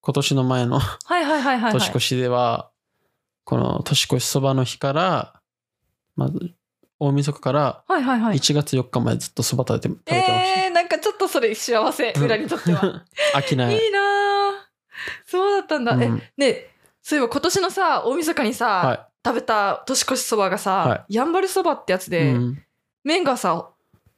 [0.00, 1.72] 今年の前のはいはいはいはいはい。
[1.72, 2.70] 年越しでは、
[3.44, 5.40] この年越しそばの日から
[6.16, 6.54] まず
[6.98, 8.38] 大晦日からはいはいはい。
[8.38, 13.04] 1月4日までずっとそば食べて食べてましえー、なんかちょっとそれ幸せた、裏にとっては。
[13.34, 13.74] 飽きない。
[13.74, 14.68] いいなあ
[15.26, 16.02] そうだったんだ、うん。
[16.02, 16.66] えね
[17.02, 22.62] そういえば今年のさ大晦日にさ、は食べた年越しそばがさ、はやんばるそばってやつい、で、うん。
[23.02, 23.70] 麺がさ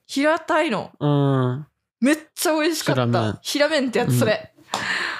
[0.06, 0.92] 平たいの。
[1.00, 1.66] うん。
[2.00, 3.02] めっちゃ美味しかった。
[3.02, 3.38] 平麺。
[3.42, 4.52] 平麺ってやつそれ、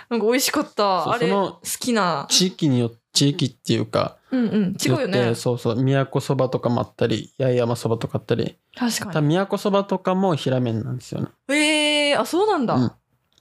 [0.08, 1.10] なんか美味しかった。
[1.12, 2.26] あれ好きな。
[2.28, 8.56] 地域によ地域っていうかうんうん違うよってねそうそう宮古そばとかもあったり八重山そばとかあったり。
[8.74, 9.12] 多確かに。
[9.12, 11.28] 分宮古そばとかも平麺なんですよね。
[11.48, 12.92] えー、あそうなんだ、うん。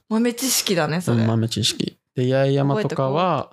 [0.08, 1.98] 豆知識だねそれ、うん豆知識。
[2.14, 3.50] で八重山とかは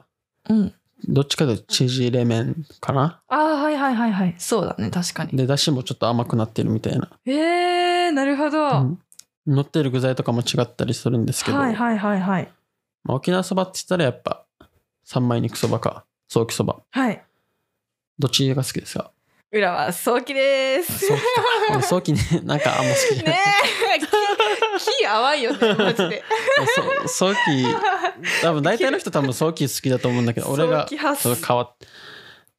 [0.49, 0.73] うん。
[1.05, 3.21] どっちかというと縮れ麺かな。
[3.27, 4.35] ああ、はいはいはいはい。
[4.37, 5.35] そうだね、確かに。
[5.37, 7.09] で、だしもちょっと甘くなってるみたいな。
[7.25, 8.69] えー、なるほど。
[8.69, 8.99] うん。
[9.45, 12.49] 乗ってる具材とかも違ったりするんですけど、はいはいはいはい。
[13.03, 14.45] まあ、沖縄そばって言ったらやっぱ
[15.03, 16.81] 三枚肉そばか早期そば。
[16.91, 17.23] はい。
[18.19, 19.11] どっちが好きですか？
[19.51, 21.07] 裏は早期です。
[21.07, 21.15] 早
[21.81, 23.39] 期 早期ねなんかあんま好きじゃない、ね
[23.95, 23.99] え、
[24.79, 26.23] 気気淡いよね、マジで。
[27.07, 27.39] そ早期
[28.41, 31.75] 多分大体の人多分早期好きだと思うんだけど俺がそれ変わっ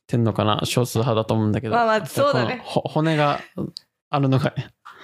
[0.07, 1.75] てんのかな少数派だと思うんだけど。
[1.75, 2.61] まあまあそうだね。
[2.65, 3.41] 骨が
[4.11, 4.55] あるのが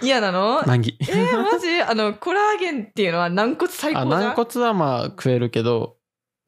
[0.03, 0.62] 嫌なの？
[0.66, 1.68] 難儀えー、マジ？
[1.82, 4.20] あの、コラーゲンっていうのは軟骨最高あじゃん？
[4.22, 5.96] 軟骨はまあ食えるけど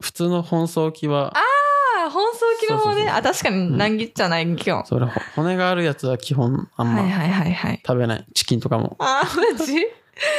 [0.01, 3.07] 普通の本早期はあ、本草機の方ね。
[3.09, 4.85] あ、確かに難儀っちゃない基本。
[4.85, 7.81] それほ骨があるやつは基本あんまはいはいはいはい。
[7.85, 8.25] 食べない。
[8.33, 8.95] チキンとかも。
[8.99, 9.75] あー、マジ？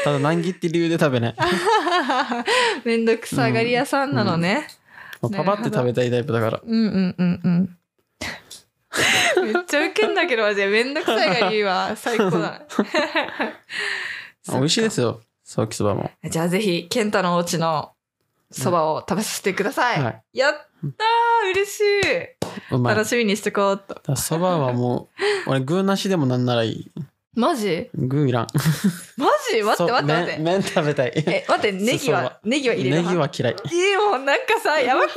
[0.05, 1.35] ただ難儀って理由で食べない。
[2.85, 4.67] めんどくさがり屋さんなのね。
[5.21, 6.61] もうパパって食べたいタイプだから。
[6.65, 7.77] うんうんうんうん。
[9.43, 10.67] めっちゃウケんだけど、マジで。
[10.67, 12.67] めんどくさいがりは最高だね。
[14.49, 17.93] 美味しいですよソーキそばもじゃあぜひ、ケンタのお家の
[18.51, 20.03] そばを食べさせてください。
[20.03, 21.83] はいやったー嬉しい、
[22.71, 24.17] 楽しみにしてこうっと。
[24.17, 25.09] そばはも
[25.47, 26.93] う俺具なしでもなんならいい
[27.35, 27.91] マジ？
[27.95, 28.47] 具いらん。
[29.17, 29.63] マジ？
[29.63, 30.43] 待って待って待って。
[30.43, 31.13] 麺麺食べたい。
[31.15, 33.53] え、待って、 ネギは、ネギは入れるネギは嫌い。
[33.53, 35.15] いいもうなんかさ、やばく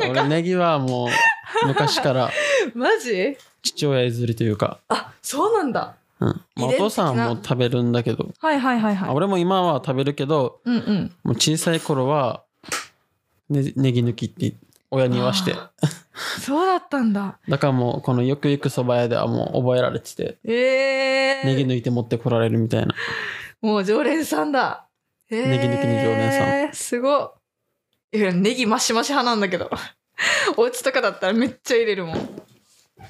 [0.00, 0.10] ない？
[0.10, 2.30] 俺ネギはもう昔から。
[2.74, 3.36] マジ？
[3.62, 5.94] 父親譲りというか、あ、そうなんだ。
[6.20, 6.28] うん。
[6.54, 9.10] まあ、お父さんはもう食べるんだけど、はいはいはいはい。
[9.10, 11.12] 俺も今は食べるけどうんうん。
[11.24, 12.42] もう小さい頃は、
[13.50, 14.54] ね、ネギ抜きって
[14.90, 15.70] 親に言わしてあ
[16.40, 17.38] そうだったんだ。
[17.48, 21.46] だからもうこのよく行くそば屋ではもう覚えられててえー。
[21.46, 22.94] ネギ抜いて持ってこられるみたいな
[23.60, 24.86] もう常連さんだ。
[25.30, 26.32] えー、ネギ抜きに常連
[26.66, 26.74] さん。
[26.74, 27.34] すご
[28.12, 28.18] い。
[28.18, 29.70] いや、ネギマシマシ派なんだけど。
[30.56, 32.42] お家とかだったらめっちゃ入れるもん。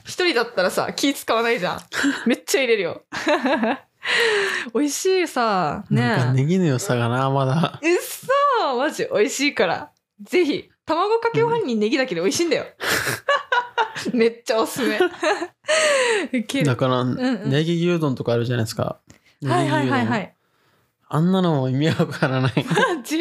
[0.05, 1.81] 一人だったらさ、気使わないじゃん。
[2.27, 3.03] めっちゃ入れるよ。
[4.75, 5.85] 美味しいさ。
[5.91, 7.93] なんかねネギの良さがなまだえ。
[7.93, 9.91] うっそマジ美味しいから。
[10.23, 10.71] ぜひ。
[10.87, 12.65] 卵かけご飯にネギだけで美味しいんだよ。
[14.13, 14.99] めっちゃおすすめ。
[16.65, 19.01] だから、んうんネギ牛丼とかあるじゃないですか
[19.45, 20.33] はいはいはいはい。
[21.09, 23.19] あんなのも意味わからないマジ？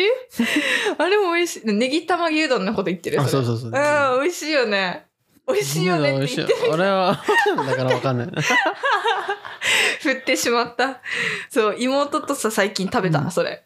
[0.98, 1.66] あれも美味しい。
[1.66, 5.08] ネギ玉牛丼のこと言ってるあれそうそうそううん、美味しいよね。
[5.48, 7.22] 美味しいよねって言って美味しい俺は
[7.68, 8.28] だからわかんない
[10.02, 11.02] 振ってしまった。
[11.50, 13.64] そう、妹とさ、最近食べた、うんそれ。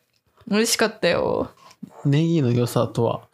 [0.47, 1.51] 美味しかったよ。
[2.05, 3.27] ネギの良さとは？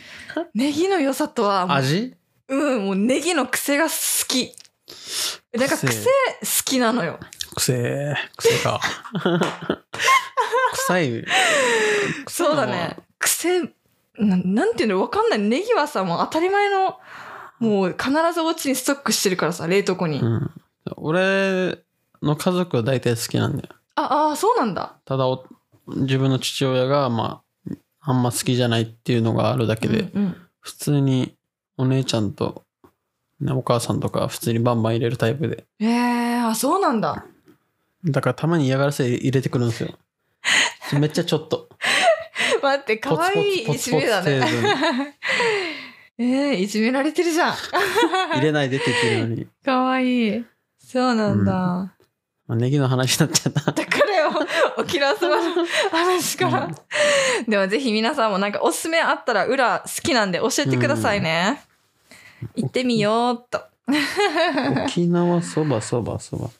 [0.54, 2.14] ネギの良さとは、味？
[2.48, 3.90] うん、もうネギの癖が好
[4.28, 4.52] き。
[5.52, 5.88] なんか癖？
[5.88, 6.10] 癖好
[6.64, 7.18] きなのよ。
[7.56, 8.80] 癖癖か
[10.72, 11.24] 臭い
[12.28, 12.98] そうだね。
[13.18, 13.62] 癖、
[14.18, 15.38] ななんていうのわかんない。
[15.38, 16.98] ネギはさ、もう当たり前の、
[17.58, 20.20] もう必ずお家にストックしてるからさ、冷凍庫に。
[20.20, 20.50] うん、
[20.96, 21.78] 俺
[22.22, 24.96] の家族は大体好きなんだよあ、あー、そうなんだ。
[25.04, 25.46] ただお
[25.88, 27.42] 自分の父親がま
[28.06, 30.36] ああんま好きじゃないっていうのがあるだけで、うんうん
[30.66, 31.36] 普通に
[31.76, 32.64] お姉ちゃんと、
[33.38, 37.24] ね、お母さんとか普通にバンバン入れるタイプでええあ、そうなんだ。
[38.04, 39.96] だからたまに嫌がらせ入れてくるんですよ
[40.98, 41.68] めっちゃちょっと
[42.62, 44.40] 待って、かわいいいじめだね。
[46.18, 47.54] えー、いじめられてるじゃん。
[48.32, 50.44] 入れないでって言ってるのに、かわいい。
[50.78, 51.52] そうなんだ。
[51.52, 51.95] まあ、
[52.54, 53.72] ネギの話になっちゃった。
[53.72, 54.30] だからよ、
[54.78, 56.70] 沖縄そばの話から。
[57.48, 61.60] でもぜひ皆さんもなんかおすすめあったら裏好きなんで教えてくださいね。
[62.54, 63.62] 行ってみようっと。
[64.84, 66.50] 沖縄そばそばそば。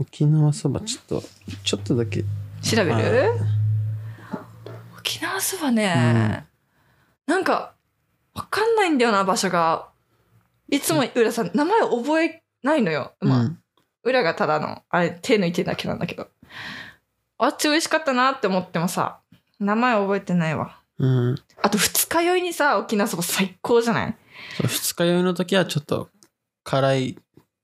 [0.00, 1.22] 沖縄そばちょっと
[1.62, 2.24] ちょっとだけ。
[2.62, 3.32] 調べはる
[4.98, 6.44] 沖縄そばね、
[7.26, 7.74] なんか
[8.34, 9.86] わかんないんだよな場所が。
[10.70, 13.58] いつも浦さん名前覚えないのよ、まあうん
[14.08, 16.28] 裏がただのあれ手抜いてるだけなんだけど。
[17.38, 19.20] あっち美味しかったなって思ってもさ
[19.60, 20.78] 名前覚えてないわ。
[20.98, 21.36] うん。
[21.62, 24.16] あと二日酔いにさ沖縄そば最高じゃない？
[24.66, 26.08] 二日酔いの時はちょっと
[26.64, 27.18] 辛い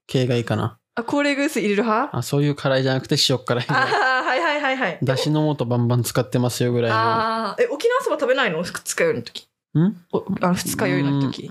[0.06, 0.78] 系がいいかな。
[0.96, 2.16] あ高齢グース入れる派？
[2.16, 4.98] あそういう辛いじゃなくて塩辛いああはいはいはいはい。
[5.02, 6.96] だしの素バンバン使ってますよぐらいの。
[6.96, 8.62] ああえ沖縄そば食べないの？
[8.62, 9.48] 二日酔いの時。
[9.76, 9.96] ん？
[10.12, 11.50] おあの二日酔いの時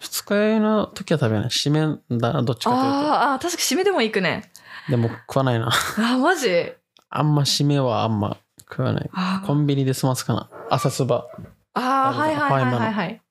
[0.00, 1.48] 二日酔いの時は食べない。
[1.48, 4.50] 締めだなどっちかというあーあー確か締めでも行くね。
[4.86, 5.68] とでも食わないな。
[5.68, 6.72] あーマジ？
[7.10, 9.10] あんま締めはあんま食わない。
[9.12, 9.46] あー。
[9.46, 10.48] コンビニで済ますかな。
[10.70, 11.26] 朝そば。
[11.74, 13.22] あーはいはいはいはいはい。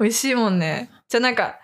[0.00, 0.90] 美味しいもんね。
[1.08, 1.58] じゃあなんか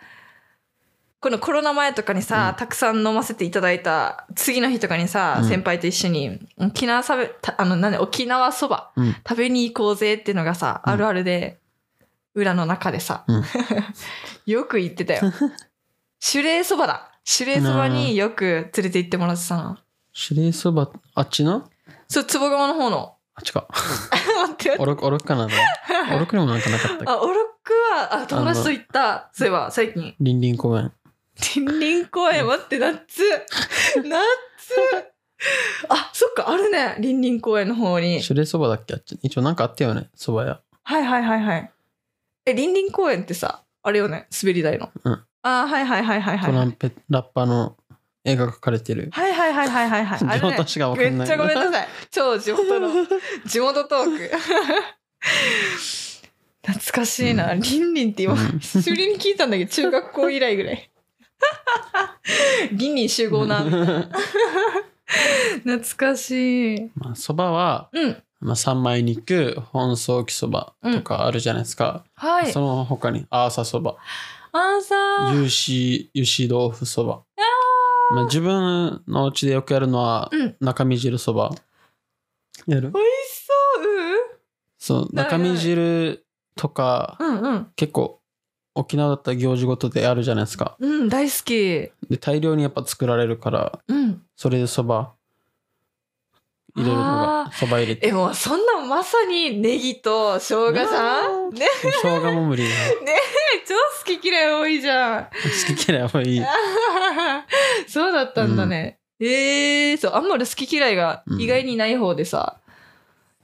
[1.20, 2.56] このコロナ前とかにさ、うん。
[2.56, 5.48] たくさん飲ませていただいた次の日とかにさ、うん。
[5.48, 8.92] 先輩と一緒に沖縄食べたあのなんで沖縄そば。
[8.94, 9.14] うん。
[9.26, 10.92] 食べに行こうぜっていうのがさ、うん。
[10.92, 11.60] あるあるで
[12.34, 13.44] 裏の中でさ、うん
[14.46, 15.22] よく行ってたよ。
[16.34, 17.10] 守礼そばだ。
[17.38, 19.82] 守礼そばによく連れて行ってもらってたな。
[20.30, 21.68] 指令そば、あっちの？
[22.08, 23.16] そう、坪川の方の。
[23.34, 23.66] あっちか。
[23.70, 24.82] 待って待って。
[24.82, 25.48] おろく、おろくかな
[26.14, 27.04] おろくにもなんかなかったっけ？
[27.06, 29.30] あ、オロックは、あ、友達と行った。
[29.32, 30.14] そういえば、最近。
[30.20, 30.92] リンリン公園。
[31.36, 33.22] 林林公園、待って、夏。
[34.04, 34.14] 夏。
[35.88, 36.94] あ、そっか、あるね。
[37.00, 38.22] 林林公園の方に。
[38.22, 38.94] 指令そばだっけ？
[38.94, 39.18] あっち。
[39.22, 40.60] 一応なんかあったよね、そば屋。
[40.84, 41.70] はいはいはいはい。
[42.46, 44.90] え、林林公園ってさ、あれよね、滑り台の。
[45.04, 46.50] うんあーはいはいはいはいはい。
[46.50, 47.76] トランペラッパーの
[48.24, 49.10] 絵が描かれてる。
[49.12, 50.18] はいはいはいはいはいはい。
[50.40, 51.12] 地元しかわかんない。
[51.12, 51.88] めっちゃごめんなさい。
[52.10, 52.88] 超地元の、
[53.44, 54.30] 地元トーク。
[56.66, 57.52] 懐かしいな。
[57.52, 60.90] うんリンリンって今、うん久しぶりに聞いたんだけど、中学校以来ぐらい。
[62.72, 63.60] リンリン集合な。
[65.62, 66.90] 懐かしい。
[66.94, 68.22] まあ、そばは、うん。
[68.44, 72.04] まあ、三枚肉、本草木そばとかあるじゃないですか。
[72.14, 72.52] はい。
[72.52, 73.96] その他に、アーサそば、
[74.52, 75.28] あーさー。
[75.30, 77.22] 油脂、油脂豆腐そば。
[78.14, 81.52] まあ、自分のお家でよくやるのは、うん中身汁そば。
[82.66, 82.90] やる？
[82.90, 85.06] 美味しそう。
[85.06, 87.38] そう、だ中身汁とか、うん。
[87.38, 87.66] うんうん。
[87.76, 88.20] 結構、
[88.74, 90.76] 沖縄だったら行事ごとであるじゃないですか。
[90.80, 91.54] うん、大好き。
[92.10, 94.22] で、大量にやっぱ作られるから、うん。
[94.36, 95.14] それでそば
[96.76, 98.08] 入れるのあが、そば入れて。
[98.08, 101.50] え、もうそんなまさにネギと生姜さん？
[101.50, 101.66] ね、
[102.02, 102.70] 生姜も無理だ。
[103.66, 105.24] 超好き嫌い多いじゃん。
[105.24, 106.42] 好き嫌いはいい。
[107.88, 108.98] そうだったんだね。
[109.20, 112.58] ええー、そう、あんまり好き嫌いが意外にない方でさ、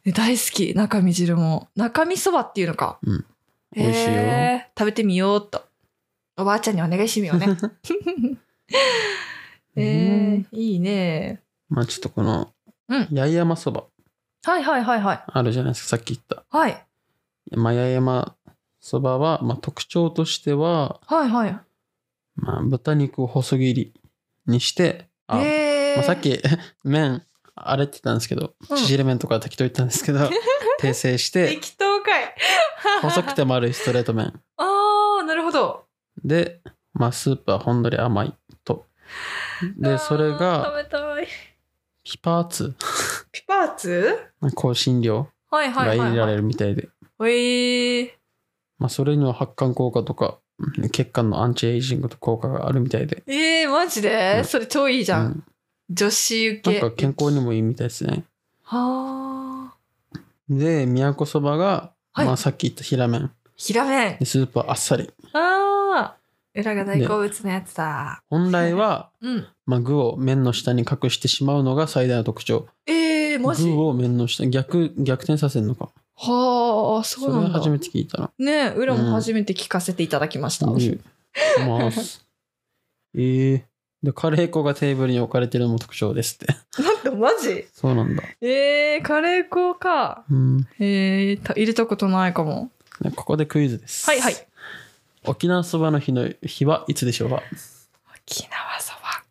[0.04, 1.68] え大好き、中身汁も。
[1.76, 2.98] 中身そばっていうのか。
[3.02, 3.24] うん
[3.72, 5.64] 美味しいよえー食べてみようっと。
[6.36, 7.46] おばあちゃんにお願いしてみようね。
[9.76, 11.40] えー、いいね。
[11.68, 12.52] まあちょっとこの、
[12.90, 13.84] うん八重山そば
[14.44, 15.22] はいはいはいはい。
[15.26, 16.44] あるじゃないですか、さっき言った。
[16.50, 16.86] はい。
[17.52, 18.36] まあ八重山
[18.80, 21.58] そばは、まあ特徴としては、はいはい。
[22.36, 23.92] まあ豚肉を細切り
[24.46, 26.38] にして、あえーまあ、さっき
[26.84, 27.22] 麺、
[27.54, 30.28] あれって言ったんですけど、うん縮れ麺とか適当言ったんですけど、
[30.80, 32.34] 訂正して、適当かい。
[33.02, 34.40] 細くて丸いストレート麺。
[34.56, 35.84] ああ、なるほど。
[36.24, 36.62] で、
[36.94, 38.34] まあスープはほんのり甘い
[38.64, 38.86] と。
[39.76, 41.28] で、それあーが、食べたい。
[42.02, 42.74] ピパーツ、
[43.30, 44.18] ピパーツ？
[44.54, 45.28] 香辛料？
[45.50, 46.08] はいはいはい、はい。
[46.08, 46.88] が入れられるみたいで。
[47.20, 48.10] えー、
[48.78, 53.22] まあそれには発汗効果とか、うん血管のアンチエイジングと効果があるみたいで。
[53.26, 55.26] えー、マジで、うんそれ超いいじゃん。
[55.26, 55.44] うん
[55.92, 56.80] 女子受け。
[56.80, 58.22] なんか健康にもいいみたいですね。
[58.62, 60.20] はあ。
[60.48, 63.32] で、宮古そばが、はいまあさっき言った平麺。
[63.56, 64.16] 平麺。
[64.20, 65.10] でスープはあっさり。
[65.32, 66.19] ああ。
[66.54, 68.22] 裏が大好物のやつだ。
[68.28, 69.46] 本来は、うん。
[69.66, 72.66] まあ、具を麺の下に隠してしまうのが最大の特徴。
[72.86, 73.70] えー、マジ？
[73.70, 75.90] 具を麺の下、逆、逆転させるのか。
[76.16, 77.58] はあ、そそうれなんだ。
[77.60, 78.30] 初めて聞いたな。
[78.38, 80.66] ねえ、裏も初めて聞かせていただきました。
[80.66, 81.00] うん
[81.66, 82.26] ます。
[83.14, 83.62] えー。
[84.02, 86.46] で、カレー粉がテーブルに置かれてるのも特徴ですって。
[86.82, 87.66] なんでマジ？
[87.72, 88.22] そうなんだ。
[88.40, 90.24] えー、カレー粉か。
[90.30, 90.66] うん。
[90.80, 92.70] えー、た入れたことないかも。
[93.00, 94.06] でここでクイズです。
[94.06, 94.34] はいはい。
[95.26, 97.42] 沖縄そばの日の日はいつでしょうか？
[98.26, 99.22] 沖縄そば。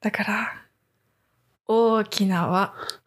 [0.00, 0.62] だから、
[1.66, 2.74] 沖縄。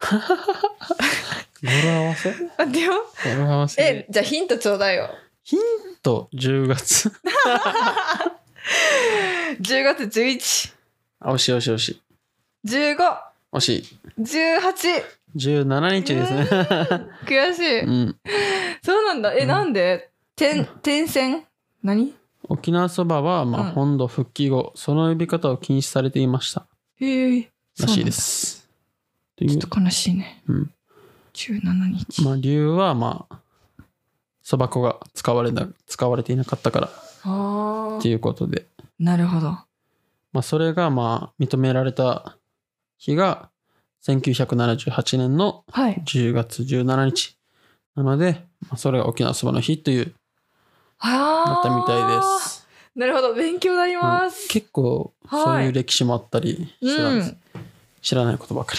[1.62, 2.34] 語呂合わせ？
[2.58, 3.02] あ、でも、語
[3.38, 5.08] 呂合わせえ、じゃあヒントちょうだいよ。
[5.44, 5.60] ヒン
[6.02, 7.10] ト？10月？
[9.60, 10.74] 10月11、
[11.20, 12.02] あ惜しい惜しい惜しい。
[12.68, 12.96] 15、
[13.54, 13.98] 惜しい。
[14.20, 15.04] 18。
[15.36, 16.42] 17日ですね。
[17.26, 17.80] 悔しい。
[17.80, 18.16] うん。
[18.84, 19.32] そうなんだ。
[19.34, 21.44] え、うんなんで点、点線？
[21.82, 22.14] 何？
[22.48, 26.66] 沖縄そばは、まあ、うん本土復帰後、その呼び方を禁止されていました。
[27.00, 27.50] へえ。
[27.78, 28.10] らしいで。
[28.10, 28.68] す。
[29.36, 30.42] というちょっと悲しいね。
[30.46, 30.70] うん。
[31.34, 31.60] 17
[31.92, 32.24] 日。
[32.24, 33.38] まあ、理由は、まあ、
[34.42, 36.90] そば粉が使われな、使われていなかったから
[37.24, 38.66] あっていうことで。
[38.98, 39.50] なるほど。
[39.50, 42.36] まあ、それが、まあ、認められた
[42.98, 43.50] 日が、
[44.04, 46.02] 1978年のはい。
[46.04, 47.38] 10月17日。
[47.94, 50.21] なので、まあ、それが沖縄そばの日という、あ
[51.10, 52.66] だったみたいです。
[52.94, 53.34] なるほど。
[53.34, 54.48] 勉強になります。
[54.48, 57.36] 結構、はいそういう歴史もあったりしてたんです。
[57.54, 57.62] うん。
[58.02, 58.74] 知らないことばか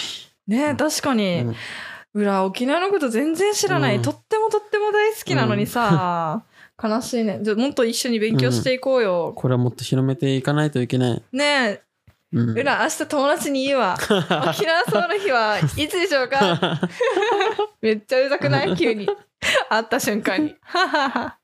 [0.46, 1.18] ね確かり。
[1.20, 1.40] に。
[1.40, 1.56] うん。
[2.14, 4.02] 裏沖縄のこと全然知らない、うん。
[4.02, 6.44] とってもとっても大好きなのにさ、
[6.80, 7.40] 悲しいね。
[7.42, 11.22] じゃあもっと一緒に勉強していこうよ、これはもっと広めていかないといけない。
[11.32, 11.44] ね。
[11.44, 11.82] え
[12.32, 13.96] うん、裏明日友達に言うわ。
[14.00, 16.80] 沖縄そばの日はいつでしょうか？
[17.82, 18.76] めっちゃうざくない？
[18.76, 19.08] 急に。
[19.68, 20.54] 会った瞬間に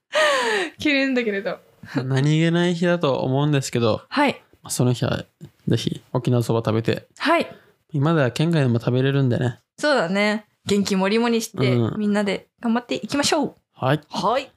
[0.78, 1.58] 切るんだけれど。
[2.04, 4.42] 何気ない日だと思うんですけど、はい。
[4.68, 5.24] その日は
[5.66, 7.06] ぜひ沖縄そば食べて。
[7.18, 7.46] はい。
[7.92, 9.58] 今では県外でも食べれるんでね。
[9.78, 10.46] そうだね。
[10.66, 13.54] 元気もりもりして、うん、みんなで頑張っていきましょう。
[13.72, 14.00] はい。
[14.10, 14.50] はい。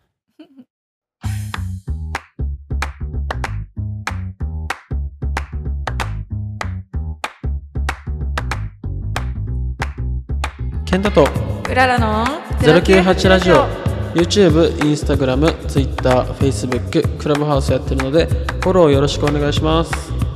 [10.85, 11.27] ケンタと
[11.67, 12.23] うららの
[12.59, 13.82] 098ラジオ。
[14.13, 19.91] YouTube、Instagram、Twitter、Facebook、クラブハウスやってるのでフォローよろしくお願いします。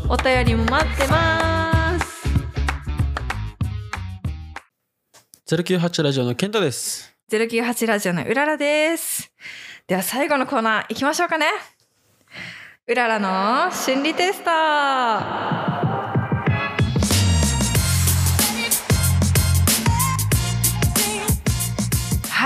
[0.10, 2.28] お便りも待ってます。
[5.56, 7.14] 098ラジオのケンタです。
[7.32, 9.32] 098ラジオのうららです。
[9.86, 11.46] では最後のコーナー行きましょうかね。
[12.88, 15.77] うららの心理テスト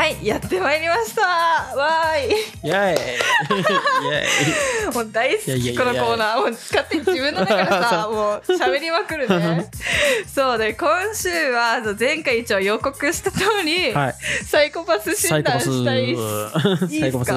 [0.02, 1.22] はいやってまいりました。
[1.22, 2.32] わーい。
[2.68, 2.98] イェー
[4.90, 4.90] イ。
[4.96, 6.40] もう大好きこのコーナー。
[6.40, 9.70] もう使って自分の中でさ もう喋りまくるね。
[10.26, 14.16] そうで今週は前回一応予告した通り、はい。
[14.44, 16.18] サイコパス診断したい
[17.00, 17.32] サイコパス。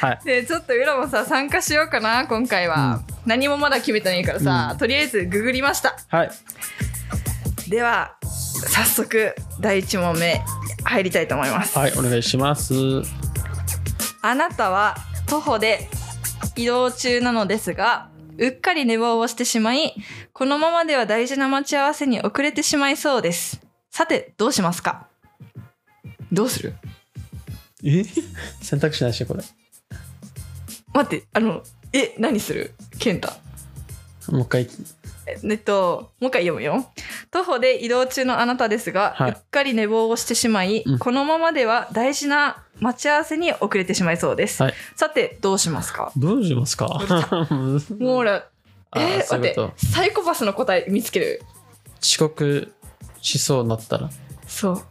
[0.00, 0.24] はい。
[0.24, 4.78] でちょっと裏もさ参加しようかな今回は、何もまだ決めてないからさ、うん。
[4.78, 5.96] とりあえずググりました。
[6.10, 6.30] はい。
[7.68, 8.12] では
[8.68, 10.42] 早速第1問目
[10.84, 12.74] 入りたいと思います、はいお願いします。
[14.22, 14.96] あなたは
[15.26, 15.88] 徒歩で
[16.56, 18.08] 移動中なのですが
[18.38, 19.94] うっかり寝坊をしてしまい
[20.32, 23.60] このままでは大事な待ち合わせに遅れてしまいそうです。
[23.90, 25.08] さてどうしますか？
[26.32, 26.74] どうする？
[27.84, 28.02] え？
[28.62, 29.44] 選択肢ないしこれ。
[30.92, 31.62] 待ってあの
[31.92, 32.74] え何する？
[32.98, 33.32] 健太。
[34.32, 34.68] もう一回
[35.26, 36.86] ええっともう一回読むよ。
[37.30, 39.30] 徒歩で移動中のあなたですが、はい。
[39.30, 40.98] うっかり寝坊をしてしまい、うん。
[40.98, 44.74] このままでは大事な待ち合わせに遅れてしまいそうです、はい。
[44.96, 46.12] さてどうしますか？
[46.16, 46.86] どうしますか？
[47.98, 48.46] もうほら
[48.96, 51.42] えー、待ってサイコパスの答え見つける？
[52.02, 52.72] 遅刻
[53.20, 54.10] しそうになったら？
[54.46, 54.82] そう。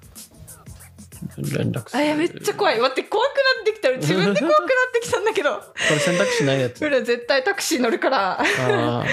[1.38, 2.02] 連絡する。
[2.02, 2.80] あいやめっちゃ怖い。
[2.80, 3.90] 待って怖くなってきた。
[3.92, 5.56] 自分で怖くなってきたんだけど。
[5.56, 6.80] これ選択肢ないやつ。
[6.84, 8.38] ほら絶対タクシー乗るから。
[8.44, 9.04] 待あ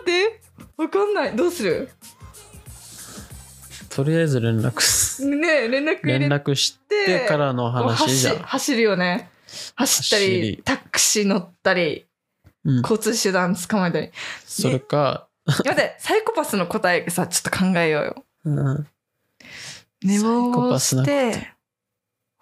[0.00, 0.40] って
[0.76, 1.36] わかんない。
[1.36, 1.88] どうする？
[3.88, 5.24] ーとりあえず連絡す。
[5.24, 9.30] ねえ連絡連絡してからの話じゃん、走走るよね。
[9.76, 10.40] 走った走り。
[10.40, 12.06] りタクシー乗ったり
[12.64, 14.10] うん、交通手段捕まえたり。
[14.46, 18.24] それか、待ってサイコパスの答えさちょっと考えようよ。
[18.46, 18.86] うん、
[20.02, 21.52] 寝坊パスなして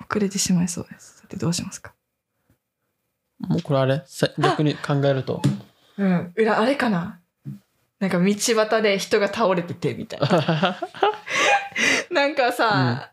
[0.01, 1.19] 遅れてしまいそうです。
[1.19, 1.93] さてどうしますか？
[3.41, 4.05] もうこれあれ？
[4.07, 5.43] さ逆に考えると。
[5.99, 6.33] うん。
[6.37, 7.19] 裏あれかな？
[8.03, 10.77] なんか道端で人が倒れててみたいな
[12.11, 13.13] なんかさ、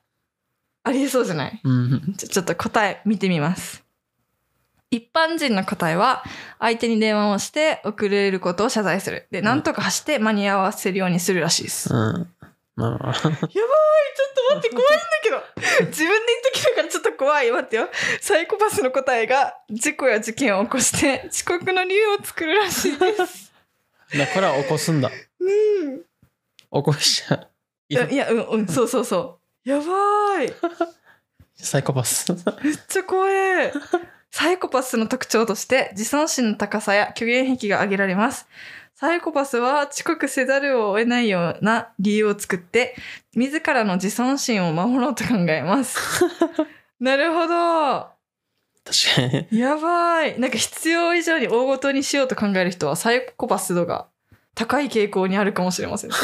[0.84, 1.62] ありえそうじゃない？
[1.64, 3.84] うんちょちょっと答え見てみます。
[4.90, 6.24] 一般人の答えは、
[6.58, 9.28] 相手に電話をして遅れることを謝罪する。
[9.30, 11.94] で、なんとか走って間に合わせるようにするらしいです。
[11.94, 12.28] やばいうん
[12.76, 13.48] まあまあ ちょっと待
[14.58, 15.44] って、怖いんだけど。
[15.92, 16.08] 自分で言っ
[16.52, 17.52] ときながらちょっと怖い。
[17.52, 17.88] 待ってよ。
[18.20, 23.49] サイコパスの答えが、事故や事件を起こして、遅刻の理由を作るらしいです。
[24.18, 26.00] だから起こすんだうん。
[26.00, 26.06] 起
[26.70, 27.48] こしちゃう
[27.90, 29.70] いや、いやうん、うん、そうそうそう。
[29.70, 30.54] やばい。
[31.56, 32.32] サイコパス
[32.64, 33.72] めっちゃ怖い。
[34.32, 38.48] サイコパスの特徴として自尊心の高さや虚言癖が挙げられます。
[38.96, 42.96] サイコパスは遅刻せざるを得ないような理由を作って、
[43.34, 46.26] 自らの自尊心を守ろうと考えます。
[47.00, 48.19] なるほど。
[49.52, 50.40] やばい。
[50.40, 54.08] なんか必要以上に大ごとにしようと考える人はサイコパス度が
[54.56, 56.10] 高い傾向にあるかもしれません。
[56.12, 56.18] ね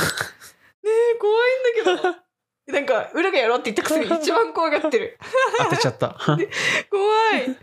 [0.84, 2.26] え、怖いんだけど。
[2.68, 5.20] なんか、裏がやろうって言ったくせに一番怖がってる。
[5.58, 6.38] 当てちゃった怖
[7.38, 7.58] い。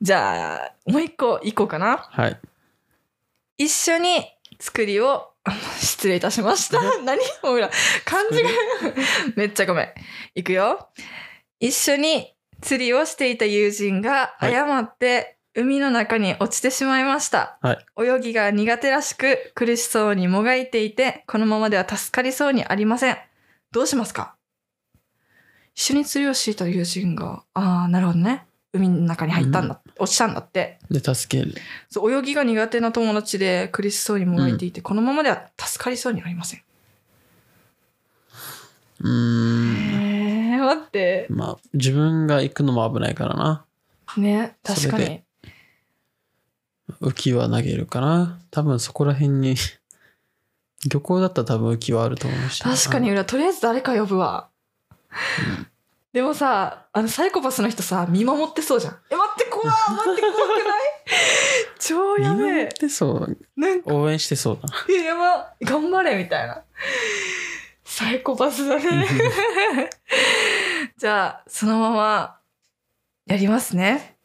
[0.00, 2.08] じゃあ、もう一個いこうかな。
[2.10, 2.40] はい
[3.58, 4.22] 一緒に
[4.60, 5.32] 作りを、
[5.80, 6.78] 失礼いたしました。
[7.00, 7.18] 何？
[7.40, 7.70] ほら、
[8.04, 8.50] 漢字が、
[9.34, 9.88] めっちゃごめん。
[10.34, 10.90] いくよ。
[11.58, 12.35] 一緒に
[12.66, 17.58] 釣りをしていた友人がはい誤って海の中に落ちてしまいました。
[17.62, 23.16] はい泳ぎが苦手らしく苦しそうにもがいていて、このままでは助かりそうにありません。
[23.72, 24.34] どうしますか？
[25.74, 28.46] 一緒に釣りをしていた友人が、ああ、なるほどね。
[28.72, 30.78] 海の中に入ったんだ、落ちたんだって。
[30.90, 31.54] で助ける
[31.88, 36.62] そう泳ぎが苦手な友達で苦しそうにもがいていて、このままでは助かりそうにありません。
[39.00, 40.15] うーん
[40.46, 41.26] へえ、待って。
[41.30, 43.64] まあ自分が行くのも危ないからな
[44.16, 45.22] ね、確かに。
[47.00, 49.56] 浮き輪投げるかな多分そこら辺に
[50.88, 54.48] 漁港だったら多分浮き輪あると思うし確かに裏、とりあえず誰か呼ぶわ。
[56.12, 58.98] でもさ、あのサイコパスの人さ、見守ってそうじゃん。
[59.10, 60.80] え、待って、怖い待って、怖くない？
[61.78, 62.68] 超やべえ見守っ。
[62.68, 66.62] てそうなんか、応援してそうだえやば、頑張れみたいな。
[67.86, 69.06] サイコパスだね。
[70.98, 72.36] じゃあ、そのまま、
[73.26, 74.16] やりますね。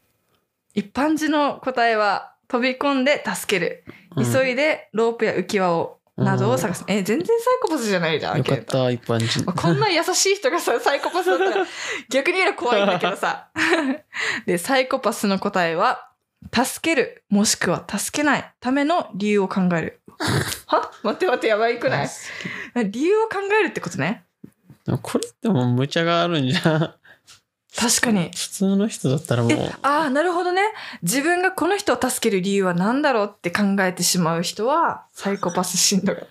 [0.73, 3.85] 一般人の答えは、飛び込んで助ける。
[3.87, 4.01] うん
[4.33, 6.83] 急いでロープや浮き輪をなどを探す。
[6.87, 8.39] え、全然サイコパスじゃないじゃん。
[8.39, 9.45] よかった、一般人。
[9.45, 11.65] こんな優しい人がさ、サイコパスだったら
[12.09, 13.47] 逆に言うの怖いんだけどさ。
[14.45, 16.10] で、サイコパスの答えは、
[16.53, 20.01] 助ける、もしくは助けないための理由を考える。
[20.67, 20.91] は？
[21.03, 22.09] 待って待って、やばいくない？
[22.89, 24.25] 理由を考えるってことね。
[25.01, 26.93] これってもう無茶があるんじゃん。
[27.73, 28.31] 確かに。
[28.35, 30.61] 普通の人だったらもう、え、ああ、なるほどね。
[31.03, 36.21] 自分がこの人を助ける理由は何だろうって考えてしまう人は、サイコパス深度が、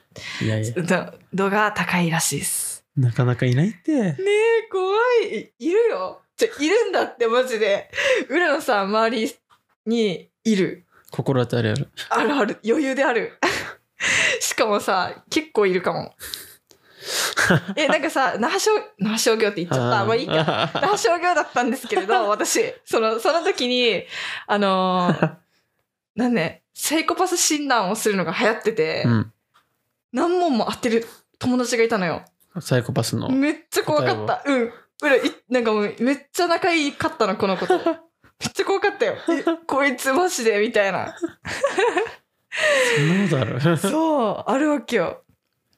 [0.42, 2.84] いやいや、度度が高いらしいです。
[2.94, 3.92] なかなかいないって。
[3.92, 4.94] ねえ、怖
[5.32, 5.52] い。
[5.58, 6.20] いいるよ。
[6.36, 7.90] じゃ、いるんだって、マジで。
[8.28, 9.34] 浦野さん、周り
[9.86, 10.86] にいる。
[11.10, 11.88] 心当たりある？
[12.10, 12.58] あるある。
[12.64, 13.38] 余裕である。
[14.40, 16.14] しかもさ、結構いるかも。
[17.76, 20.04] え、なんかさ、那覇商、那覇商業って言っちゃった。
[20.04, 20.34] まあいいか。
[20.74, 24.04] 那覇商業だったんですけれど、私、その、その時に、
[24.46, 25.34] あのー
[26.16, 29.32] なんね、サイコパス診断をするのが流行ってて、うん。
[30.12, 31.06] 何問も当てる
[31.38, 32.24] 友達がいたのよ。
[32.60, 33.28] サイコパスの。
[33.30, 34.42] めっちゃ怖かった。
[34.44, 34.72] うん。
[35.48, 37.80] なんかもう、めっちゃ仲いいかったの、この子と。
[38.40, 39.16] めっちゃ怖かったよ。
[39.28, 41.14] えこいつマジで、みたいな。
[42.96, 43.60] そんなことある？
[43.64, 45.22] やっそう、あるわけよ。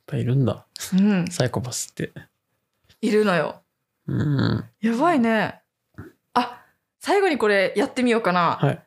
[0.06, 0.66] ぱいるんだ。
[0.92, 1.26] うん。
[1.28, 2.12] サイコパスって。
[3.00, 3.62] いるのよ。
[4.06, 4.64] うん。
[4.80, 5.60] やばいね。
[6.34, 6.64] あ、
[7.00, 8.58] 最後にこれやってみようかな。
[8.60, 8.82] はい。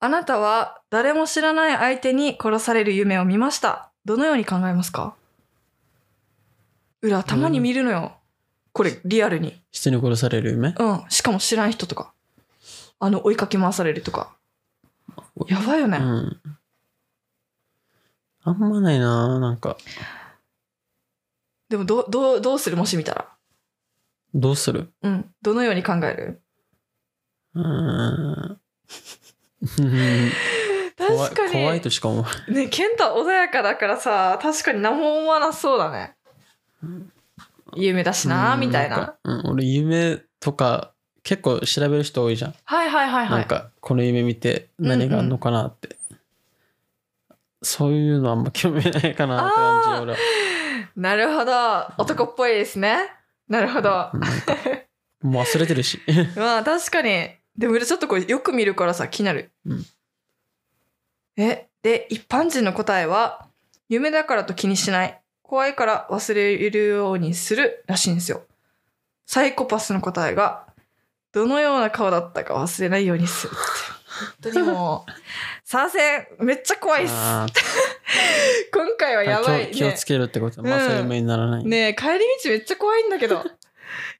[0.00, 3.90] あなたは誰も知らない相手に殺される夢を見ました。
[4.04, 5.14] どのように考えますか？
[7.02, 8.16] 裏、たまに見るのよ。
[8.72, 9.62] これ、リアルに。
[9.70, 10.74] 人に殺される夢？
[10.78, 11.04] うん。
[11.08, 12.13] しかも知らん人とか。
[13.00, 14.34] あの、追いかけ回されるとか。
[15.46, 15.98] やばいよね。
[15.98, 16.40] うん。
[18.44, 19.76] あんまないななんか。
[21.68, 22.76] でも、どう、どう、どうする？
[22.76, 23.28] もし見たら。
[24.34, 24.92] どうする？
[25.02, 25.34] うん。
[25.42, 26.42] どのように考える？
[27.54, 28.60] うーん。
[30.96, 31.52] 確かに。
[31.52, 32.52] 怖いとしか思わない。
[32.52, 36.16] ね、ケンタ穏やかだからさ、確かに何も思わなそうだね。
[37.74, 39.16] 夢だしな、うんみたいな。
[39.24, 40.93] うん、俺夢とか
[41.24, 42.54] 結構調べる人多いじゃん。
[42.64, 43.38] はいはいはいはい。
[43.40, 45.96] なんかこの夢見て何があんのかなって。
[47.62, 50.18] そういうのあんま興味ないかなって感じ俺は。
[50.96, 51.52] なるほど。
[51.98, 53.10] 男っぽいですね。
[53.48, 53.90] なるほど。
[53.90, 54.20] なんか
[55.22, 56.00] もう忘れてるし。
[56.36, 57.30] まあ確かに。
[57.56, 59.50] でも俺ちょっとこれよく見るからさ、気になる。
[59.66, 59.84] うん
[61.36, 63.48] え、で、一般人の答えは、
[63.88, 65.20] 夢だからと気にしない。
[65.42, 68.42] 怖いから忘れるようにするらしいんですよ。
[69.26, 70.66] サイコパスの答えが、
[71.34, 73.58] どのような顔だったか忘れないようにするって。
[74.42, 75.10] 本当にもう、
[75.64, 77.12] 参戦めっちゃ怖いっす。
[77.12, 77.46] あ
[78.72, 79.70] 今回はーやばい、ね。
[79.72, 81.64] 気を気をつけるってことは、まあうんそういう夢にならない。
[81.64, 83.44] ねえ、帰り道めっちゃ怖いんだけど。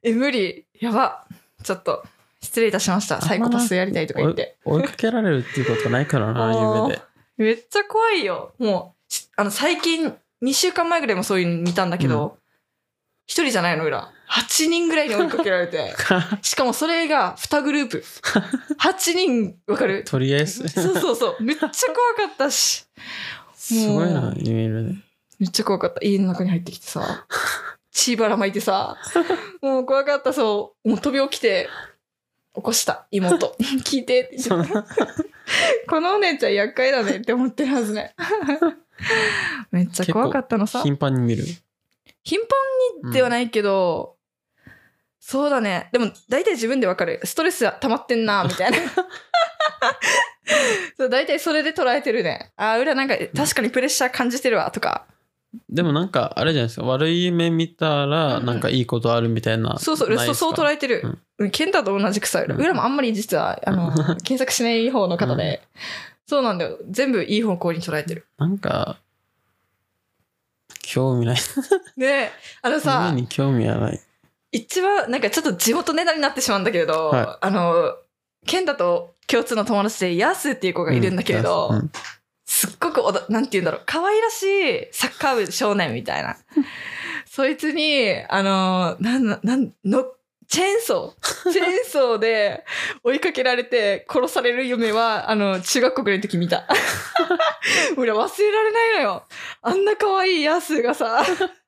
[0.03, 0.65] え、無理。
[0.79, 1.25] やば。
[1.63, 2.03] ちょっと、
[2.41, 3.21] 失礼いたしました。
[3.21, 4.57] サイコパスやりたいとか言って。
[4.65, 7.01] 追いかけられるっていうことないからな、夢で。
[7.37, 8.53] めっちゃ怖いよ。
[8.59, 10.13] もうし、あの、最近、
[10.43, 12.37] 2週間前ぐらいもそういうの見たんだけど、
[13.25, 14.11] 一、人じゃないの、裏。
[14.29, 15.93] 8人ぐらいに追いかけられて。
[16.41, 18.03] しかもそれが2グループ。
[18.79, 20.03] 8人、わかる？
[20.03, 20.67] とりあえず。
[20.69, 21.43] そうそうそう。
[21.43, 22.85] めっちゃ怖かったし。
[23.55, 24.95] すごいなもう、夢で。
[25.39, 25.99] めっちゃ怖かった。
[26.05, 27.25] 家の中に入ってきてさ、
[27.91, 28.97] 血ばらまいてさ、
[29.61, 30.89] もう怖かった、そう。
[30.89, 31.69] もう飛び起きて、
[32.55, 33.55] 起こした、妹。
[33.83, 34.73] 聞いてって言って
[35.87, 38.15] このお姉ちゃん厄介だねって思ってるはずね。
[39.71, 40.81] めっちゃ怖かったのさ。
[40.81, 41.43] 頻繁に見る。
[42.23, 42.39] 頻
[43.03, 44.14] 繁にではないけど、
[45.27, 45.89] そうだね。
[45.91, 47.19] でも大体自分でわかる。
[47.23, 48.77] ストレス溜まってんな、みたいな。
[50.95, 52.51] そう大体それで捉えてるね。
[52.55, 55.07] あー、裏なんか確かにプレッシャー感じてるわ、とか。
[55.67, 56.85] でもなんか、あれじゃないですか。
[56.85, 59.79] 悪い夢見たら、うんなんかいいことあるみたいな。
[59.79, 61.17] そうそう、そうそう捉ええてる。
[61.39, 65.63] うん、ケンタと同じくさ、裏もあんまり実は、あの、検索しない方の方で、
[66.27, 66.77] そうなんだよ。
[66.87, 68.27] 全部いい方向に捉えてる。
[68.37, 68.99] なんか、
[70.83, 71.37] 興味ない。
[71.97, 72.29] で、
[72.61, 73.99] あのさ 夢、に興味はない。
[74.55, 77.93] 一番、なんかちょっと地元ネタになってしまうんだけれど、はあの、
[78.47, 81.91] ケンタと共通の友達でヤスっていう子がいるんだけれど、うん
[82.47, 86.37] すっごくおだ、なんて言うんだろう、可愛らしいサッカー部少年みたいな。
[87.25, 90.05] そいつに、あの、なん、なん、の、
[90.47, 92.63] チェーンソー、チェーンソーで
[93.03, 96.67] 追いかけられて殺される夢は、あの、中学校ぐらいの時見た。
[97.97, 99.23] 俺忘れられないのよ。
[99.63, 101.25] あんな可愛いヤスがさ、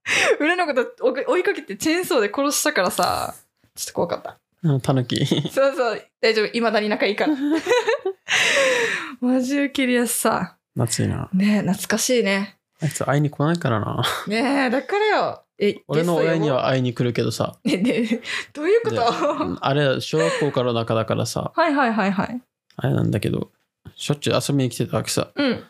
[0.39, 0.85] 俺のこと
[1.27, 3.35] 追いかけてチェーンソーで殺したからさ、
[3.75, 4.37] ちょっと怖かった。
[4.63, 5.25] うんタヌキ。
[5.25, 6.47] そうそう、大丈夫。
[6.47, 7.35] 未だに仲いいから。
[9.21, 10.57] マジウケるやつさ。
[10.75, 11.29] 夏いな。
[11.33, 12.57] ねえ、懐かしいね。
[12.81, 14.03] あいつ会いに来ないからな。
[14.27, 15.43] ねえ、だからよ。
[15.59, 16.57] え、俺の親には。
[16.57, 17.57] は会いに来るけどさ。
[17.63, 18.21] ねえねえ、
[18.53, 22.41] どういうこでとうんあれ、小学校から仲だからさ、はいはいはいはい。
[22.75, 23.51] あれなんだけど、
[23.95, 25.31] しょっちゅう遊びに来てたわけさ。
[25.35, 25.63] うん。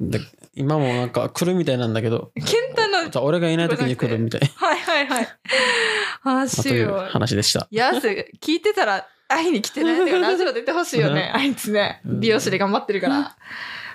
[0.00, 0.20] で
[0.54, 2.73] 今もなんか来るみたいなんだけど、ケン
[3.14, 4.40] じゃあ俺がいない時に来るみたい。
[4.56, 5.24] はいはいはい。
[5.24, 5.28] あ
[6.24, 6.98] まあ、というしよう。
[6.98, 7.68] 話でした。
[7.70, 10.04] いやす、聞いてたら、会いに来てね。
[10.04, 11.30] てかラジオ出てほしいよね。
[11.32, 12.00] あいつね。
[12.04, 13.36] うん美容師で頑張ってるから。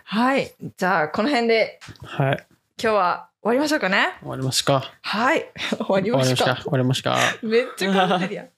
[0.06, 0.56] はい。
[0.78, 2.48] じゃあ、この辺ではい。
[2.82, 4.14] 今日は終わりましょうかね。
[4.22, 4.94] 終わりますか。
[5.02, 5.52] はい。
[5.58, 6.46] 終わり終わました。
[6.46, 6.62] りました。
[6.64, 7.18] 終わりました。
[7.44, 8.50] めっちゃ頑張ってるやん。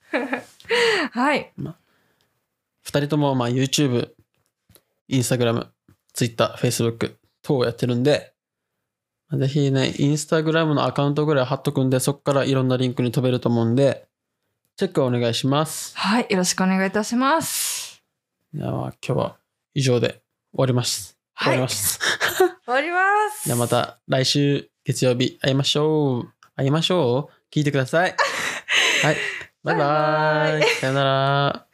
[1.11, 1.51] はい。
[2.83, 4.11] 二人ともまあ YouTube、
[5.09, 5.69] Instagram、
[6.13, 8.30] Twitter、Facebook 等をやってるんで、
[9.37, 14.05] ぜひね、Instagram のアカウントぐらい貼っとくんで、そこからいろんなリンクに飛べると思うんで、
[14.75, 15.97] チェックお願いします。
[15.97, 16.27] はい。
[16.29, 18.03] よろしくお願いいたします。
[18.53, 19.37] じゃあまあ今日は
[19.73, 20.17] 以上で終
[20.53, 21.17] わります。
[21.37, 21.57] 終わはい。
[21.57, 21.99] ります。
[22.65, 22.99] 終わりま
[23.31, 23.45] す。
[23.45, 26.33] じゃあまた来週月曜日会いましょう。
[26.55, 27.53] 会いましょう。
[27.53, 28.15] 聞いてください。
[29.03, 29.17] はい。
[29.63, 30.69] バイババイバイ。
[30.69, 31.67] さよなら。